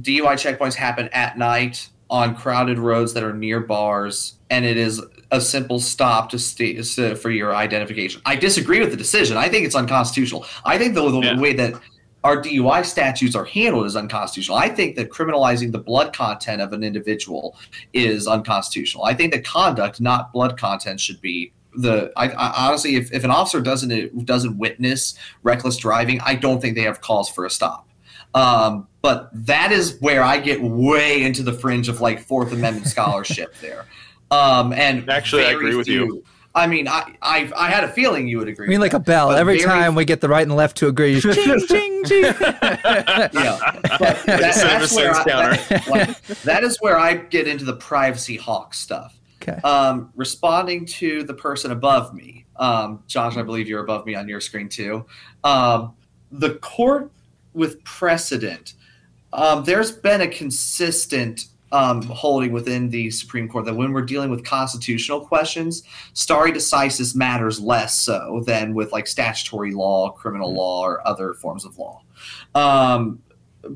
[0.00, 5.02] Dui checkpoints happen at night on crowded roads that are near bars and it is
[5.30, 9.66] a simple stop to so- for your identification i disagree with the decision i think
[9.66, 11.38] it's unconstitutional i think the, the Yeah.
[11.38, 11.74] way that
[12.24, 14.58] our DUI statutes are handled is unconstitutional.
[14.58, 17.56] I think that criminalizing the blood content of an individual
[17.92, 19.04] is unconstitutional.
[19.04, 22.10] I think that conduct, not blood content, should be the.
[22.16, 26.74] I, I honestly, if, if an officer doesn't doesn't witness reckless driving, I don't think
[26.74, 27.88] they have cause for a stop.
[28.34, 32.86] Um, but that is where I get way into the fringe of like Fourth Amendment
[32.94, 33.86] scholarship there.
[34.30, 36.24] Um, and Actually, I very agree with you.
[36.54, 38.66] I mean, I, I I had a feeling you would agree.
[38.66, 39.30] I mean, with like a bell.
[39.32, 42.22] Every time we get the right and left to agree, ching, ching, ching.
[42.40, 47.76] yeah, but that, that's where I, that, like, that is where I get into the
[47.76, 49.18] privacy hawk stuff.
[49.40, 49.60] Okay.
[49.60, 54.28] Um, responding to the person above me, um, Josh, I believe you're above me on
[54.28, 55.06] your screen too.
[55.44, 55.94] Um,
[56.32, 57.10] the court
[57.54, 58.74] with precedent,
[59.32, 64.30] um, there's been a consistent um, holding within the Supreme Court that when we're dealing
[64.30, 65.82] with constitutional questions,
[66.14, 71.64] stare decisis matters less so than with like statutory law, criminal law, or other forms
[71.64, 72.02] of law.
[72.54, 73.20] Um,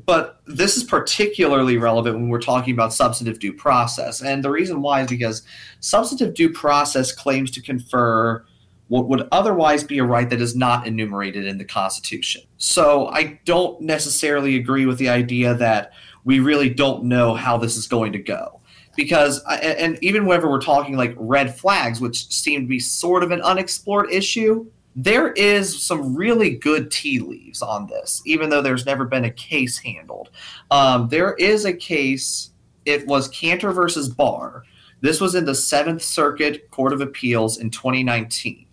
[0.05, 4.21] but this is particularly relevant when we're talking about substantive due process.
[4.21, 5.43] And the reason why is because
[5.81, 8.45] substantive due process claims to confer
[8.87, 12.41] what would otherwise be a right that is not enumerated in the Constitution.
[12.57, 15.93] So I don't necessarily agree with the idea that
[16.25, 18.59] we really don't know how this is going to go.
[18.95, 23.31] Because, and even whenever we're talking like red flags, which seem to be sort of
[23.31, 28.85] an unexplored issue, there is some really good tea leaves on this, even though there's
[28.85, 30.29] never been a case handled.
[30.69, 32.51] Um, there is a case,
[32.85, 34.63] it was Kanter versus Barr.
[35.01, 38.67] This was in the Seventh Circuit Court of Appeals in 2019.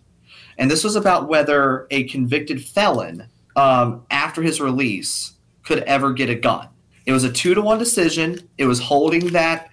[0.57, 5.33] And this was about whether a convicted felon, um, after his release,
[5.63, 6.69] could ever get a gun.
[7.11, 8.39] It was a two to one decision.
[8.57, 9.69] It was holding that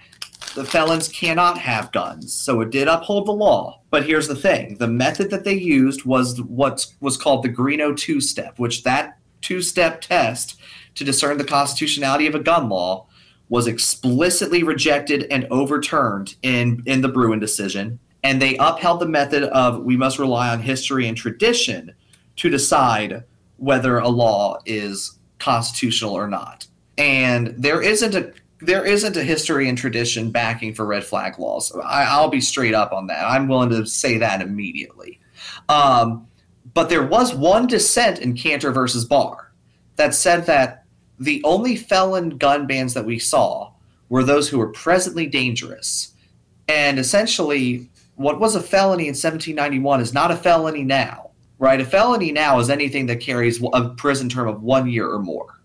[0.57, 2.35] the felons cannot have guns.
[2.35, 3.81] So it did uphold the law.
[3.91, 7.97] But here's the thing the method that they used was what was called the Greeno
[7.97, 10.59] two step, which that two step test
[10.97, 13.07] to discern the constitutionality of a gun law
[13.49, 18.01] was explicitly rejected and overturned in, in the Bruen decision.
[18.25, 21.95] And they upheld the method of we must rely on history and tradition
[22.35, 23.23] to decide
[23.59, 26.67] whether a law is constitutional or not.
[26.99, 31.73] And there isn't a there isn't a history and tradition backing for red flag laws.
[31.85, 33.25] I, I'll be straight up on that.
[33.25, 35.21] I'm willing to say that immediately.
[35.69, 36.27] Um,
[36.75, 39.53] but there was one dissent in Kanter versus Barr
[39.97, 40.85] that said that
[41.21, 43.73] the only felon gun bans that we saw
[44.09, 46.15] were those who were presently dangerous.
[46.69, 51.81] And essentially, what was a felony in 1791 is not a felony now, right?
[51.81, 55.58] A felony now is anything that carries a prison term of one year or more.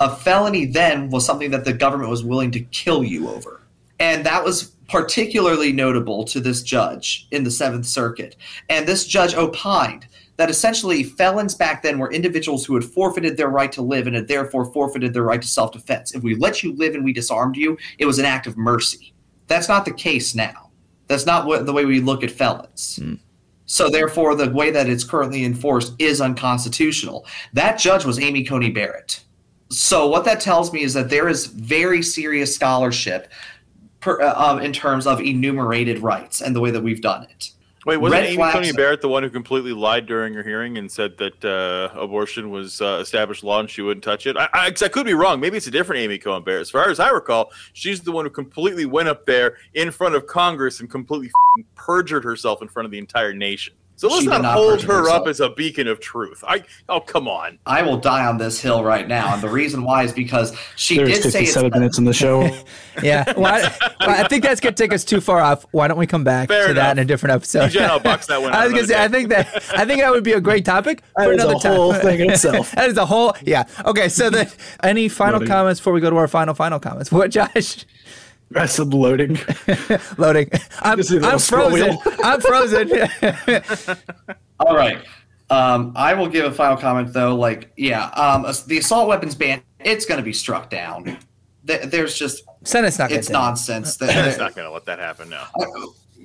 [0.00, 3.62] A felony then was something that the government was willing to kill you over.
[4.00, 8.36] And that was particularly notable to this judge in the Seventh Circuit.
[8.68, 10.06] And this judge opined
[10.36, 14.14] that essentially felons back then were individuals who had forfeited their right to live and
[14.14, 16.14] had therefore forfeited their right to self defense.
[16.14, 19.12] If we let you live and we disarmed you, it was an act of mercy.
[19.48, 20.70] That's not the case now.
[21.08, 22.96] That's not what, the way we look at felons.
[22.96, 23.14] Hmm.
[23.66, 27.26] So therefore, the way that it's currently enforced is unconstitutional.
[27.52, 29.24] That judge was Amy Coney Barrett.
[29.70, 33.30] So what that tells me is that there is very serious scholarship
[34.00, 37.50] per, uh, um, in terms of enumerated rights and the way that we've done it.
[37.86, 40.76] Wait, wasn't Red Amy flags- Coney Barrett the one who completely lied during her hearing
[40.78, 44.36] and said that uh, abortion was uh, established law and she wouldn't touch it?
[44.36, 45.40] I, I, I could be wrong.
[45.40, 46.62] Maybe it's a different Amy Coney Barrett.
[46.62, 50.14] As far as I recall, she's the one who completely went up there in front
[50.16, 53.74] of Congress and completely f***ing perjured herself in front of the entire nation.
[53.98, 56.42] So let's not not hold perjure her up as a beacon of truth.
[56.46, 57.58] I oh come on.
[57.66, 60.96] I will die on this hill right now, and the reason why is because she
[60.96, 62.48] There's did say it's 57 minutes in the show.
[63.00, 63.60] Yeah, well, I,
[64.00, 65.64] well, I think that's gonna take us too far off.
[65.70, 67.70] Why don't we come back Fair to that in a different episode?
[67.70, 69.46] TJ, I'll box that one I was gonna another say, I think that
[69.78, 71.76] I think that would be a great topic That for is a another time.
[71.76, 72.72] whole thing in itself.
[72.74, 73.68] that is a whole yeah.
[73.84, 75.46] Okay, so the any final Loading.
[75.48, 77.12] comments comments before we go to our final final comments?
[77.12, 77.84] What, Josh?
[78.54, 79.38] I said loading.
[80.18, 80.50] Loading.
[80.80, 81.98] I'm, Just do the I'm frozen.
[82.24, 82.40] I'm
[84.26, 84.36] frozen.
[84.60, 85.04] All right.
[85.50, 87.34] Um, I will give a final comment though.
[87.36, 91.18] Like, yeah, um, the assault weapons ban, it's going to be struck down.
[91.64, 93.36] There's just, Senate's not gonna it's do it.
[93.36, 93.96] nonsense.
[93.98, 95.46] That- It's not going to let that happen now.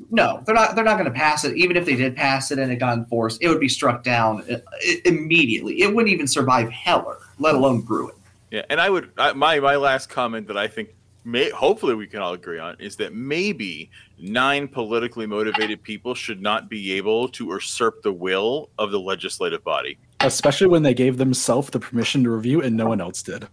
[0.10, 0.76] no, they're not.
[0.76, 1.56] They're not going to pass it.
[1.58, 4.44] Even if they did pass it and it got enforced, it would be struck down
[4.50, 4.58] uh,
[5.06, 5.82] immediately.
[5.82, 8.12] It wouldn't even survive Heller, let alone Gruen.
[8.52, 10.90] Yeah, and I would I, my my last comment that I think
[11.26, 16.42] may hopefully we can all agree on is that maybe nine politically motivated people should
[16.42, 19.98] not be able to usurp the will of the legislative body.
[20.20, 23.48] Especially when they gave themselves the permission to review and no one else did.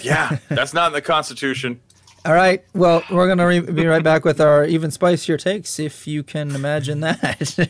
[0.00, 1.80] Yeah, that's not in the Constitution.
[2.24, 2.64] All right.
[2.74, 6.54] Well, we're gonna re- be right back with our even spicier takes, if you can
[6.54, 7.58] imagine that.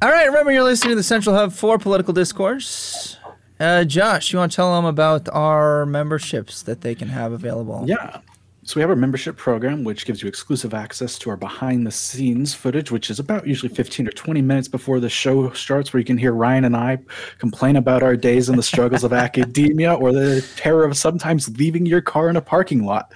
[0.00, 0.26] All right.
[0.26, 3.16] Remember, you're listening to the Central Hub for Political Discourse.
[3.62, 7.84] Uh, Josh, you want to tell them about our memberships that they can have available?
[7.86, 8.18] Yeah.
[8.64, 11.92] So we have our membership program, which gives you exclusive access to our behind the
[11.92, 16.00] scenes footage, which is about usually 15 or 20 minutes before the show starts, where
[16.00, 16.98] you can hear Ryan and I
[17.38, 21.86] complain about our days and the struggles of academia or the terror of sometimes leaving
[21.86, 23.12] your car in a parking lot.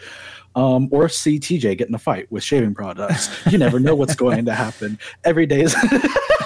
[0.55, 3.29] Um, or see TJ get in a fight with shaving products.
[3.51, 4.99] You never know what's going to happen.
[5.23, 5.77] Every day is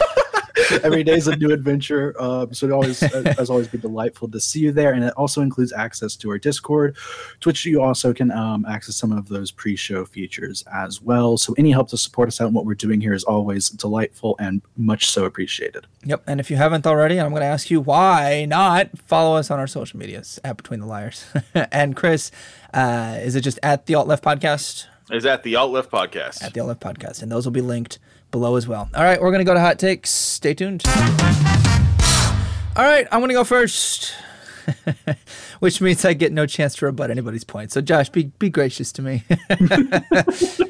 [0.82, 2.14] every day is a new adventure.
[2.20, 5.12] Um, so it always uh, has always been delightful to see you there, and it
[5.16, 6.96] also includes access to our Discord,
[7.40, 11.36] to which you also can um, access some of those pre-show features as well.
[11.36, 14.36] So any help to support us out in what we're doing here is always delightful
[14.38, 15.86] and much so appreciated.
[16.04, 16.24] Yep.
[16.26, 19.58] And if you haven't already, I'm going to ask you why not follow us on
[19.58, 21.24] our social medias at Between the Liars.
[21.54, 22.30] and Chris,
[22.72, 24.86] uh, is it just at the Alt Left Podcast?
[25.10, 26.42] Is that the Alt Left podcast?
[26.42, 27.98] At the Alt Left Podcast, and those will be linked
[28.30, 28.88] below as well.
[28.94, 30.10] All right, we're going to go to hot takes.
[30.10, 30.82] Stay tuned.
[32.76, 34.14] All right, I'm going to go first.
[35.60, 37.72] Which means I get no chance to rebut anybody's point.
[37.72, 39.24] So, Josh, be be gracious to me.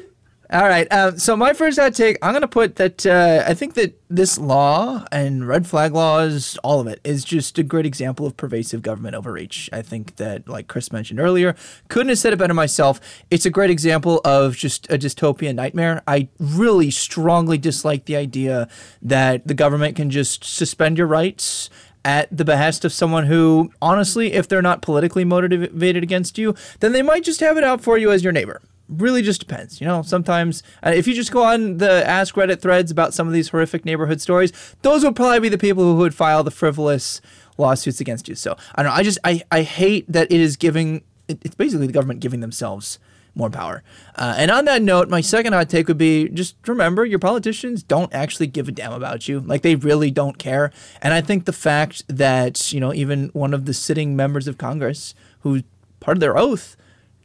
[0.53, 0.85] All right.
[0.91, 3.97] Um, so my first hot take, I'm going to put that uh, I think that
[4.09, 8.35] this law and red flag laws, all of it, is just a great example of
[8.35, 9.69] pervasive government overreach.
[9.71, 11.55] I think that, like Chris mentioned earlier,
[11.87, 12.99] couldn't have said it better myself.
[13.29, 16.01] It's a great example of just a dystopian nightmare.
[16.05, 18.67] I really strongly dislike the idea
[19.01, 21.69] that the government can just suspend your rights
[22.03, 26.91] at the behest of someone who, honestly, if they're not politically motivated against you, then
[26.91, 28.59] they might just have it out for you as your neighbor
[28.91, 29.79] really just depends.
[29.81, 33.27] You know, sometimes uh, if you just go on the Ask Reddit threads about some
[33.27, 36.51] of these horrific neighborhood stories, those would probably be the people who would file the
[36.51, 37.21] frivolous
[37.57, 38.35] lawsuits against you.
[38.35, 38.97] So I don't know.
[38.97, 41.03] I just I I hate that it is giving.
[41.27, 42.99] It, it's basically the government giving themselves
[43.33, 43.83] more power.
[44.15, 47.81] Uh, and on that note, my second hot take would be just remember your politicians
[47.83, 49.39] don't actually give a damn about you.
[49.39, 50.71] Like they really don't care.
[51.01, 54.57] And I think the fact that, you know, even one of the sitting members of
[54.57, 55.63] Congress who
[55.99, 56.75] part of their oath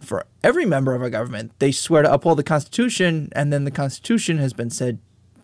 [0.07, 3.71] for every member of our government, they swear to uphold the Constitution, and then the
[3.71, 4.99] Constitution has been said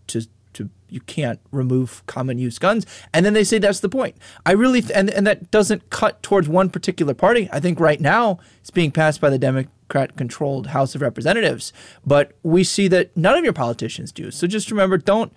[0.08, 4.16] to to you can't remove common use guns, and then they say that's the point.
[4.46, 7.48] I really th- and and that doesn't cut towards one particular party.
[7.52, 11.72] I think right now it's being passed by the Democrat-controlled House of Representatives,
[12.06, 14.30] but we see that none of your politicians do.
[14.30, 15.32] So just remember, don't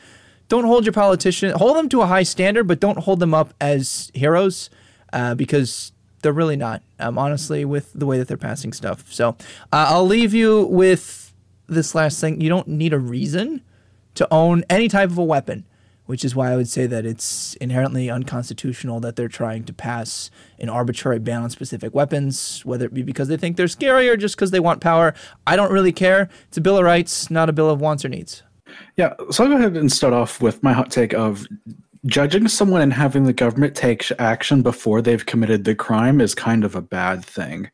[0.49, 3.53] don't hold your politician hold them to a high standard, but don't hold them up
[3.59, 4.69] as heroes,
[5.13, 5.93] uh, because
[6.25, 6.81] they're really not.
[6.99, 9.13] Um, honestly, with the way that they're passing stuff.
[9.13, 9.37] So
[9.71, 11.31] uh, I'll leave you with
[11.67, 12.41] this last thing.
[12.41, 13.61] You don't need a reason
[14.15, 15.65] to own any type of a weapon,
[16.07, 20.31] which is why I would say that it's inherently unconstitutional that they're trying to pass
[20.57, 24.17] an arbitrary ban on specific weapons, whether it be because they think they're scary or
[24.17, 25.13] just because they want power.
[25.45, 26.27] I don't really care.
[26.47, 28.41] It's a Bill of Rights, not a Bill of Wants or Needs.
[28.97, 31.45] Yeah, so I'll go ahead and start off with my hot take of
[32.05, 36.63] judging someone and having the government take action before they've committed the crime is kind
[36.63, 37.69] of a bad thing.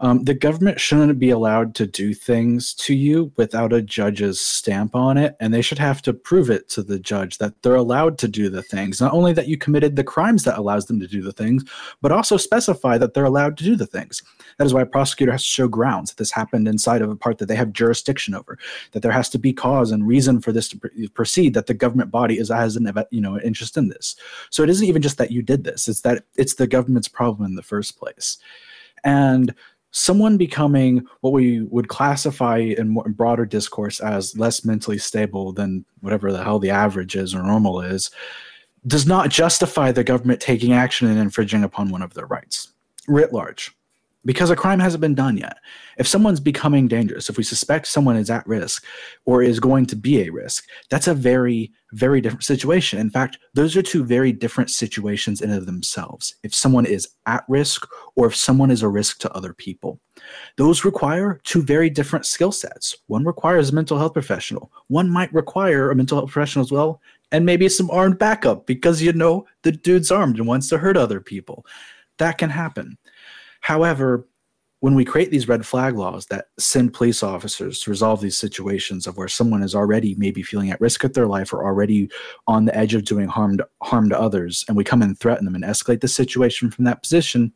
[0.00, 4.94] Um, the government shouldn't be allowed to do things to you without a judge's stamp
[4.94, 8.18] on it, and they should have to prove it to the judge that they're allowed
[8.18, 9.00] to do the things.
[9.00, 11.64] Not only that you committed the crimes that allows them to do the things,
[12.02, 14.22] but also specify that they're allowed to do the things.
[14.58, 17.16] That is why a prosecutor has to show grounds that this happened inside of a
[17.16, 18.58] part that they have jurisdiction over,
[18.92, 21.74] that there has to be cause and reason for this to pr- proceed, that the
[21.74, 24.16] government body is has an you know interest in this.
[24.50, 27.46] So it isn't even just that you did this; it's that it's the government's problem
[27.46, 28.38] in the first place.
[29.04, 29.54] And
[29.94, 36.32] someone becoming what we would classify in broader discourse as less mentally stable than whatever
[36.32, 38.10] the hell the average is or normal is
[38.88, 42.72] does not justify the government taking action and infringing upon one of their rights
[43.06, 43.70] writ large
[44.24, 45.58] because a crime hasn't been done yet.
[45.98, 48.84] If someone's becoming dangerous, if we suspect someone is at risk
[49.26, 52.98] or is going to be a risk, that's a very, very different situation.
[52.98, 56.34] In fact, those are two very different situations in of themselves.
[56.42, 60.00] If someone is at risk or if someone is a risk to other people,
[60.56, 62.96] those require two very different skill sets.
[63.06, 64.72] One requires a mental health professional.
[64.88, 67.00] One might require a mental health professional as well,
[67.30, 70.96] and maybe some armed backup because you know the dude's armed and wants to hurt
[70.96, 71.66] other people.
[72.18, 72.96] That can happen
[73.64, 74.28] However,
[74.80, 79.06] when we create these red flag laws that send police officers to resolve these situations
[79.06, 82.10] of where someone is already maybe feeling at risk of their life or already
[82.46, 85.46] on the edge of doing harm to, harm to others, and we come and threaten
[85.46, 87.54] them and escalate the situation from that position,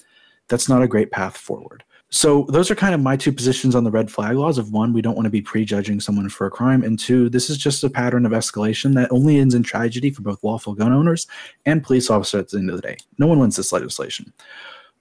[0.49, 1.85] that's not a great path forward.
[2.09, 4.95] So those are kind of my two positions on the red flag laws of one,
[4.95, 7.85] we don't want to be prejudging someone for a crime, and two, this is just
[7.85, 11.27] a pattern of escalation that only ends in tragedy for both lawful gun owners
[11.67, 12.97] and police officers at the end of the day.
[13.19, 14.33] No one wins this legislation.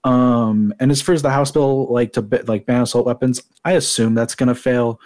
[0.04, 3.74] Um, and as far as the House bill, like to like ban assault weapons, I
[3.74, 5.00] assume that's going to fail.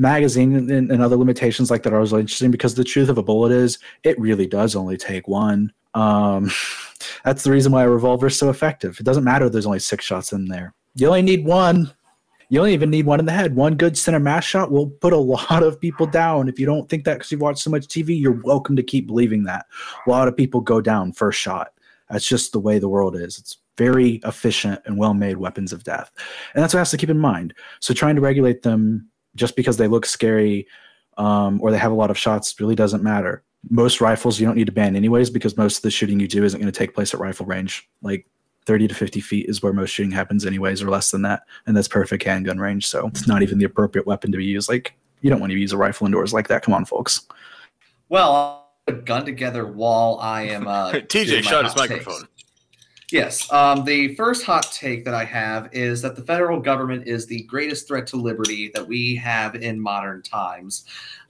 [0.00, 3.22] Magazine and, and, other limitations like that are also interesting because the truth of a
[3.22, 5.72] bullet is it really does only take one.
[5.94, 6.52] Um,
[7.24, 9.00] that's the reason why a revolver is so effective.
[9.00, 10.72] It doesn't matter there's only six shots in there.
[10.94, 11.92] You only need one.
[12.48, 13.54] You only even need one in the head.
[13.54, 16.48] One good center mass shot will put a lot of people down.
[16.48, 19.06] If you don't think that because you've watched so much TV, you're welcome to keep
[19.06, 19.66] believing that.
[20.06, 21.72] A lot of people go down first shot.
[22.08, 23.38] That's just the way the world is.
[23.38, 26.10] It's very efficient and well made weapons of death.
[26.54, 27.54] And that's what has to keep in mind.
[27.80, 30.66] So trying to regulate them just because they look scary
[31.16, 33.44] um, or they have a lot of shots really doesn't matter.
[33.70, 36.44] Most rifles you don't need to ban anyways because most of the shooting you do
[36.44, 37.88] isn't going to take place at rifle range.
[38.02, 38.26] Like
[38.66, 41.42] 30 to 50 feet is where most shooting happens anyways or less than that.
[41.66, 42.86] And that's perfect handgun range.
[42.86, 44.68] So it's not even the appropriate weapon to be used.
[44.68, 46.62] Like you don't want to use a rifle indoors like that.
[46.62, 47.26] Come on, folks.
[48.08, 52.20] Well, a gun together while I am uh, TJ shut his microphone.
[52.20, 52.37] Takes.
[53.10, 53.50] Yes.
[53.50, 57.42] Um, the first hot take that I have is that the federal government is the
[57.44, 60.84] greatest threat to liberty that we have in modern times.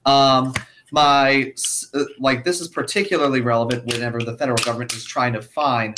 [0.04, 0.54] Um,
[0.90, 1.52] my
[1.94, 5.96] uh, like this is particularly relevant whenever the federal government is trying to find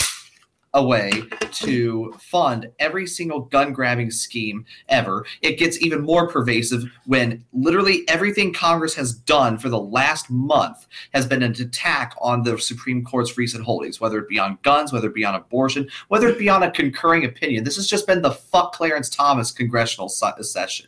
[0.74, 1.10] a way
[1.50, 5.26] to fund every single gun grabbing scheme ever.
[5.42, 10.86] It gets even more pervasive when literally everything Congress has done for the last month
[11.12, 14.92] has been an attack on the Supreme Court's recent holdings, whether it be on guns,
[14.92, 17.64] whether it be on abortion, whether it be on a concurring opinion.
[17.64, 20.86] This has just been the fuck Clarence Thomas congressional session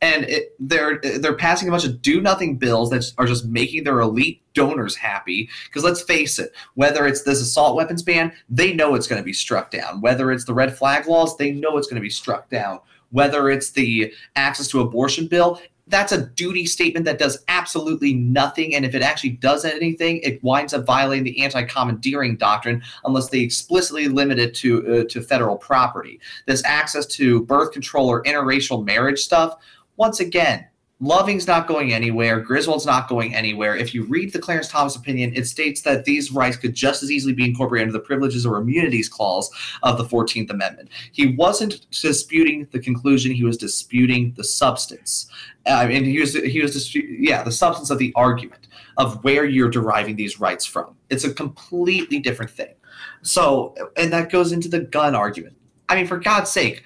[0.00, 3.84] and it, they're they're passing a bunch of do nothing bills that are just making
[3.84, 5.48] their elite donors happy.
[5.66, 9.26] Because let's face it, whether it's this assault weapons ban, they know it's going to
[9.26, 10.00] be struck down.
[10.00, 12.80] Whether it's the red flag laws, they know it's going to be struck down.
[13.10, 18.74] Whether it's the access to abortion bill, that's a duty statement that does absolutely nothing.
[18.74, 23.40] And if it actually does anything, it winds up violating the anti-commandeering doctrine unless they
[23.40, 26.20] explicitly limit it to uh, to federal property.
[26.46, 29.56] This access to birth control or interracial marriage stuff
[29.96, 30.66] once again,
[31.00, 32.40] Loving's not going anywhere.
[32.40, 33.76] Griswold's not going anywhere.
[33.76, 37.10] If you read the Clarence Thomas opinion, it states that these rights could just as
[37.10, 39.48] easily be incorporated into the privileges or immunities clause
[39.84, 40.88] of the 14th Amendment.
[41.12, 45.30] He wasn't disputing the conclusion, he was disputing the substance.
[45.66, 49.70] Uh, and he was, he was yeah, the substance of the argument of where you're
[49.70, 50.96] deriving these rights from.
[51.10, 52.74] It's a completely different thing.
[53.22, 55.56] So, and that goes into the gun argument.
[55.88, 56.82] I mean, for God's sake,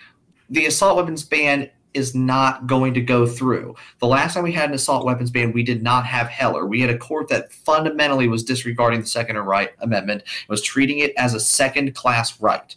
[0.50, 3.74] the assault weapons ban is not going to go through.
[3.98, 6.66] The last time we had an assault weapons ban, we did not have Heller.
[6.66, 9.36] We had a court that fundamentally was disregarding the Second
[9.80, 12.76] Amendment, was treating it as a second class right.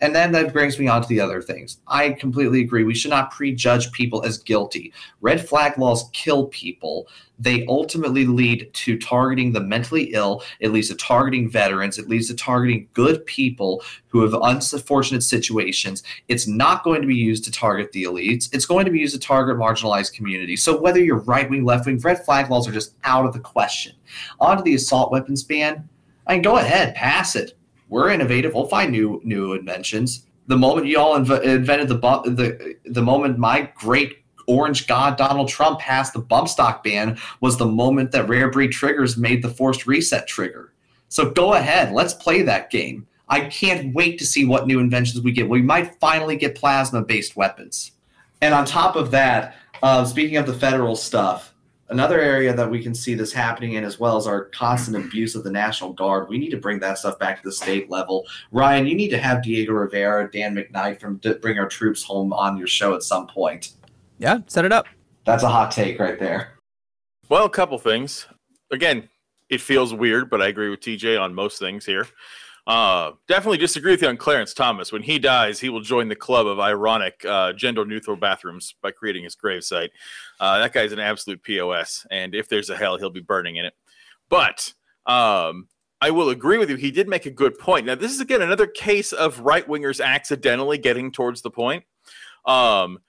[0.00, 1.78] And then that brings me on to the other things.
[1.86, 2.84] I completely agree.
[2.84, 4.92] We should not prejudge people as guilty.
[5.20, 7.06] Red flag laws kill people.
[7.38, 10.42] They ultimately lead to targeting the mentally ill.
[10.58, 11.98] It leads to targeting veterans.
[11.98, 16.02] It leads to targeting good people who have unfortunate situations.
[16.28, 18.48] It's not going to be used to target the elites.
[18.52, 20.62] It's going to be used to target marginalized communities.
[20.62, 23.40] So whether you're right wing, left wing, red flag laws are just out of the
[23.40, 23.94] question.
[24.38, 25.88] On to the assault weapons ban.
[26.26, 27.56] I mean, go ahead, pass it
[27.90, 28.54] we're innovative.
[28.54, 30.26] We'll find new new inventions.
[30.46, 34.16] The moment y'all inv- invented the bump, the the moment my great
[34.46, 38.72] orange god Donald Trump passed the bump stock ban was the moment that rare breed
[38.72, 40.72] triggers made the forced reset trigger.
[41.08, 43.06] So go ahead, let's play that game.
[43.28, 45.48] I can't wait to see what new inventions we get.
[45.48, 47.92] We might finally get plasma based weapons.
[48.40, 51.49] And on top of that, uh, speaking of the federal stuff,
[51.90, 55.34] Another area that we can see this happening in as well is our constant abuse
[55.34, 56.28] of the National Guard.
[56.28, 58.26] We need to bring that stuff back to the state level.
[58.52, 62.56] Ryan, you need to have Diego Rivera, Dan McKnight from Bring Our Troops Home on
[62.56, 63.72] your show at some point.
[64.18, 64.86] Yeah, set it up.
[65.24, 66.58] That's a hot take right there.
[67.28, 68.28] Well, a couple things.
[68.70, 69.08] Again,
[69.48, 72.06] it feels weird, but I agree with TJ on most things here.
[72.70, 74.92] Uh, definitely disagree with you on Clarence Thomas.
[74.92, 78.92] When he dies, he will join the club of ironic uh, gender neutral bathrooms by
[78.92, 79.88] creating his gravesite.
[80.38, 83.64] Uh, that guy's an absolute POS, and if there's a hell, he'll be burning in
[83.64, 83.74] it.
[84.28, 84.72] But
[85.04, 85.66] um,
[86.00, 86.76] I will agree with you.
[86.76, 87.86] He did make a good point.
[87.86, 91.82] Now, this is again another case of right wingers accidentally getting towards the point.
[92.46, 93.00] Um,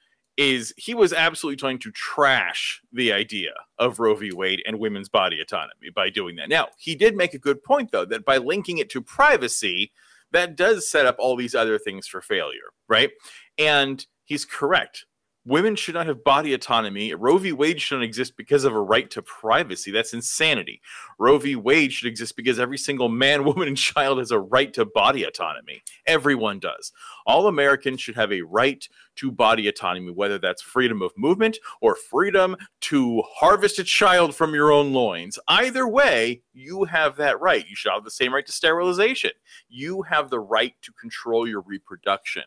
[0.41, 4.31] is he was absolutely trying to trash the idea of Roe v.
[4.31, 6.49] Wade and women's body autonomy by doing that.
[6.49, 9.91] Now, he did make a good point, though, that by linking it to privacy,
[10.31, 13.11] that does set up all these other things for failure, right?
[13.59, 15.05] And he's correct
[15.45, 17.13] women should not have body autonomy.
[17.13, 17.51] Roe v.
[17.51, 19.91] Wade shouldn't exist because of a right to privacy.
[19.91, 20.81] That's insanity.
[21.17, 21.55] Roe v.
[21.55, 25.23] Wade should exist because every single man, woman, and child has a right to body
[25.23, 25.81] autonomy.
[26.05, 26.91] Everyone does.
[27.25, 28.87] All Americans should have a right
[29.17, 34.53] to body autonomy, whether that's freedom of movement or freedom to harvest a child from
[34.53, 35.37] your own loins.
[35.47, 37.67] Either way, you have that right.
[37.67, 39.31] You should have the same right to sterilization.
[39.69, 42.43] You have the right to control your reproduction.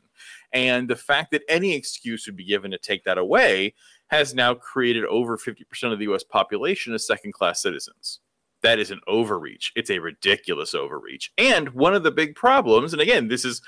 [0.54, 3.74] And the fact that any excuse would be given to take that away
[4.08, 8.20] has now created over 50% of the US population as second class citizens.
[8.62, 9.72] That is an overreach.
[9.76, 11.32] It's a ridiculous overreach.
[11.36, 13.60] And one of the big problems, and again, this is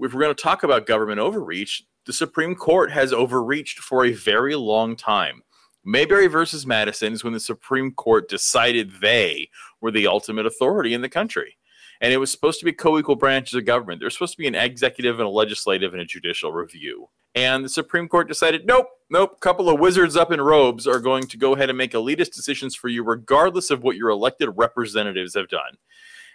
[0.00, 4.12] if we're going to talk about government overreach, the Supreme Court has overreached for a
[4.12, 5.42] very long time.
[5.84, 9.50] Marbury versus Madison is when the Supreme Court decided they
[9.80, 11.56] were the ultimate authority in the country.
[12.00, 14.00] And it was supposed to be co equal branches of government.
[14.00, 17.08] There's supposed to be an executive and a legislative and a judicial review.
[17.34, 21.00] And the Supreme Court decided, nope, nope, a couple of wizards up in robes are
[21.00, 24.50] going to go ahead and make elitist decisions for you, regardless of what your elected
[24.54, 25.78] representatives have done.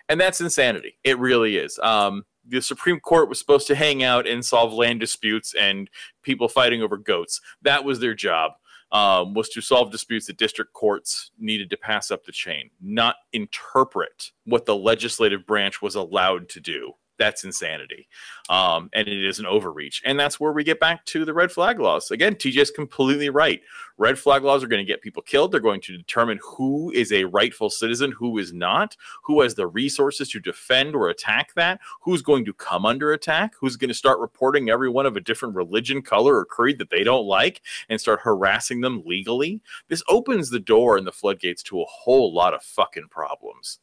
[0.09, 0.97] And that's insanity.
[1.03, 1.79] It really is.
[1.79, 5.89] Um, the Supreme Court was supposed to hang out and solve land disputes and
[6.23, 7.39] people fighting over goats.
[7.61, 8.53] That was their job.
[8.91, 13.17] Um, was to solve disputes that district courts needed to pass up the chain, not
[13.33, 18.07] interpret what the legislative branch was allowed to do that's insanity.
[18.49, 20.01] Um, and it is an overreach.
[20.05, 22.09] And that's where we get back to the red flag laws.
[22.09, 23.61] Again, TJ is completely right.
[23.97, 25.51] Red flag laws are going to get people killed.
[25.51, 29.67] They're going to determine who is a rightful citizen, who is not, who has the
[29.67, 33.93] resources to defend or attack that, who's going to come under attack, who's going to
[33.93, 37.99] start reporting everyone of a different religion, color, or creed that they don't like and
[37.99, 39.61] start harassing them legally.
[39.89, 43.79] This opens the door and the floodgates to a whole lot of fucking problems.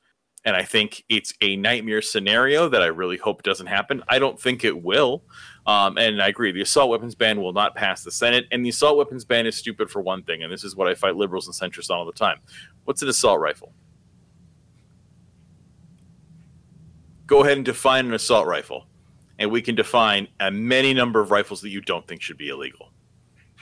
[0.47, 4.01] And I think it's a nightmare scenario that I really hope doesn't happen.
[4.09, 5.25] I don't think it will.
[5.67, 8.47] Um, and I agree, the assault weapons ban will not pass the Senate.
[8.53, 10.45] And the assault weapons ban is stupid for one thing.
[10.45, 12.39] And this is what I fight liberals and centrists on all the time.
[12.85, 13.73] What's an assault rifle?
[17.27, 18.87] Go ahead and define an assault rifle.
[19.41, 22.51] And we can define a many number of rifles that you don't think should be
[22.51, 22.93] illegal.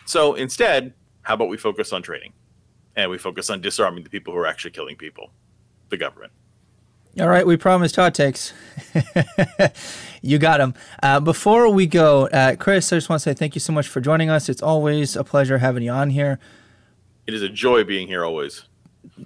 [0.04, 2.34] So instead, how about we focus on training?
[2.94, 5.32] And we focus on disarming the people who are actually killing people,
[5.88, 6.30] the government.
[7.20, 8.52] All right, we promised hot takes.
[10.22, 10.74] you got them.
[11.00, 13.86] Uh, before we go, uh, Chris, I just want to say thank you so much
[13.86, 14.48] for joining us.
[14.48, 16.40] It's always a pleasure having you on here.
[17.28, 18.64] It is a joy being here always.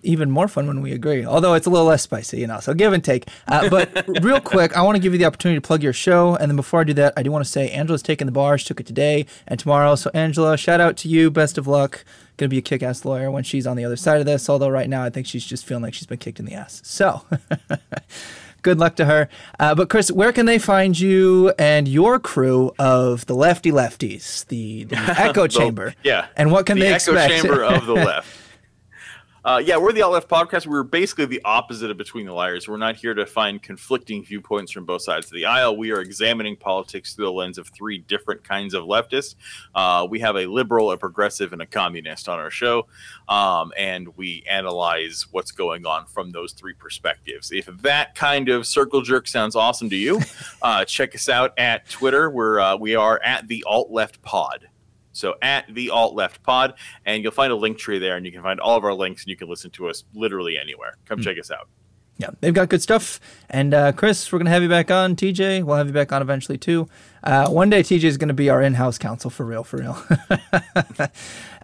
[0.02, 2.60] Even more fun when we agree, although it's a little less spicy, you know.
[2.60, 3.26] So give and take.
[3.46, 6.36] Uh, but real quick, I want to give you the opportunity to plug your show,
[6.36, 8.58] and then before I do that, I do want to say Angela's taking the bar.
[8.58, 9.94] She took it today and tomorrow.
[9.94, 11.30] So Angela, shout out to you.
[11.30, 12.04] Best of luck
[12.38, 14.48] going to be a kick ass lawyer when she's on the other side of this.
[14.48, 16.80] Although right now, I think she's just feeling like she's been kicked in the ass.
[16.84, 17.22] So.
[18.62, 19.28] good luck to her.
[19.58, 24.46] Uh, but Chris, where can they find you and your crew of the Lefty Lefties,
[24.48, 25.94] the, the Echo Chamber?
[26.02, 26.26] yeah.
[26.36, 27.42] And what can the they Echo expect?
[27.42, 28.28] Chamber of the Left.
[29.45, 30.66] Uh, yeah, we're the Alt Left podcast.
[30.66, 32.66] We're basically the opposite of Between the Liars.
[32.66, 35.76] We're not here to find conflicting viewpoints from both sides of the aisle.
[35.76, 39.36] We are examining politics through the lens of three different kinds of leftists.
[39.76, 42.89] Uh, we have a liberal, a progressive, and a communist on our show,
[43.28, 47.53] um, and we analyze what's going on from those three perspectives.
[47.53, 50.20] If that kind of circle jerk sounds awesome to you,
[50.62, 52.28] uh, check us out at Twitter.
[52.28, 54.68] We're uh, we are at the Alt Left Pod.
[55.18, 58.32] So at the Alt Left Pod, and you'll find a link tree there, and you
[58.32, 60.96] can find all of our links, and you can listen to us literally anywhere.
[61.06, 61.24] Come mm.
[61.24, 61.68] check us out.
[62.18, 63.20] Yeah, they've got good stuff.
[63.48, 65.14] And uh, Chris, we're gonna have you back on.
[65.14, 66.88] TJ, we'll have you back on eventually too.
[67.22, 69.97] Uh, one day, TJ is gonna be our in-house counsel for real, for real.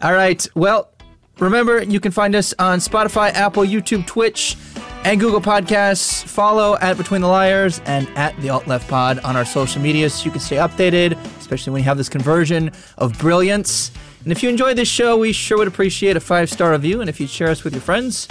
[0.02, 0.46] all right.
[0.54, 0.90] Well,
[1.38, 4.56] remember you can find us on Spotify, Apple, YouTube, Twitch
[5.04, 6.24] and Google Podcasts.
[6.24, 10.10] Follow at Between the Liars and at the Alt Left Pod on our social media
[10.10, 13.92] so you can stay updated, especially when you have this conversion of brilliance.
[14.24, 17.10] And if you enjoyed this show, we sure would appreciate a five star review and
[17.10, 18.26] if you'd share us with your friends.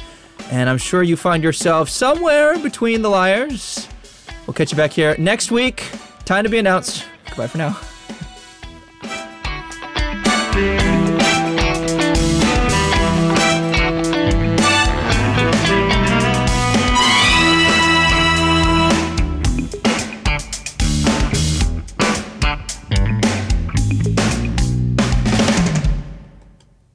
[0.52, 3.88] And I'm sure you find yourself somewhere between the liars.
[4.48, 5.86] We'll catch you back here next week.
[6.26, 7.06] Time to be announced.
[7.26, 7.80] Goodbye for now.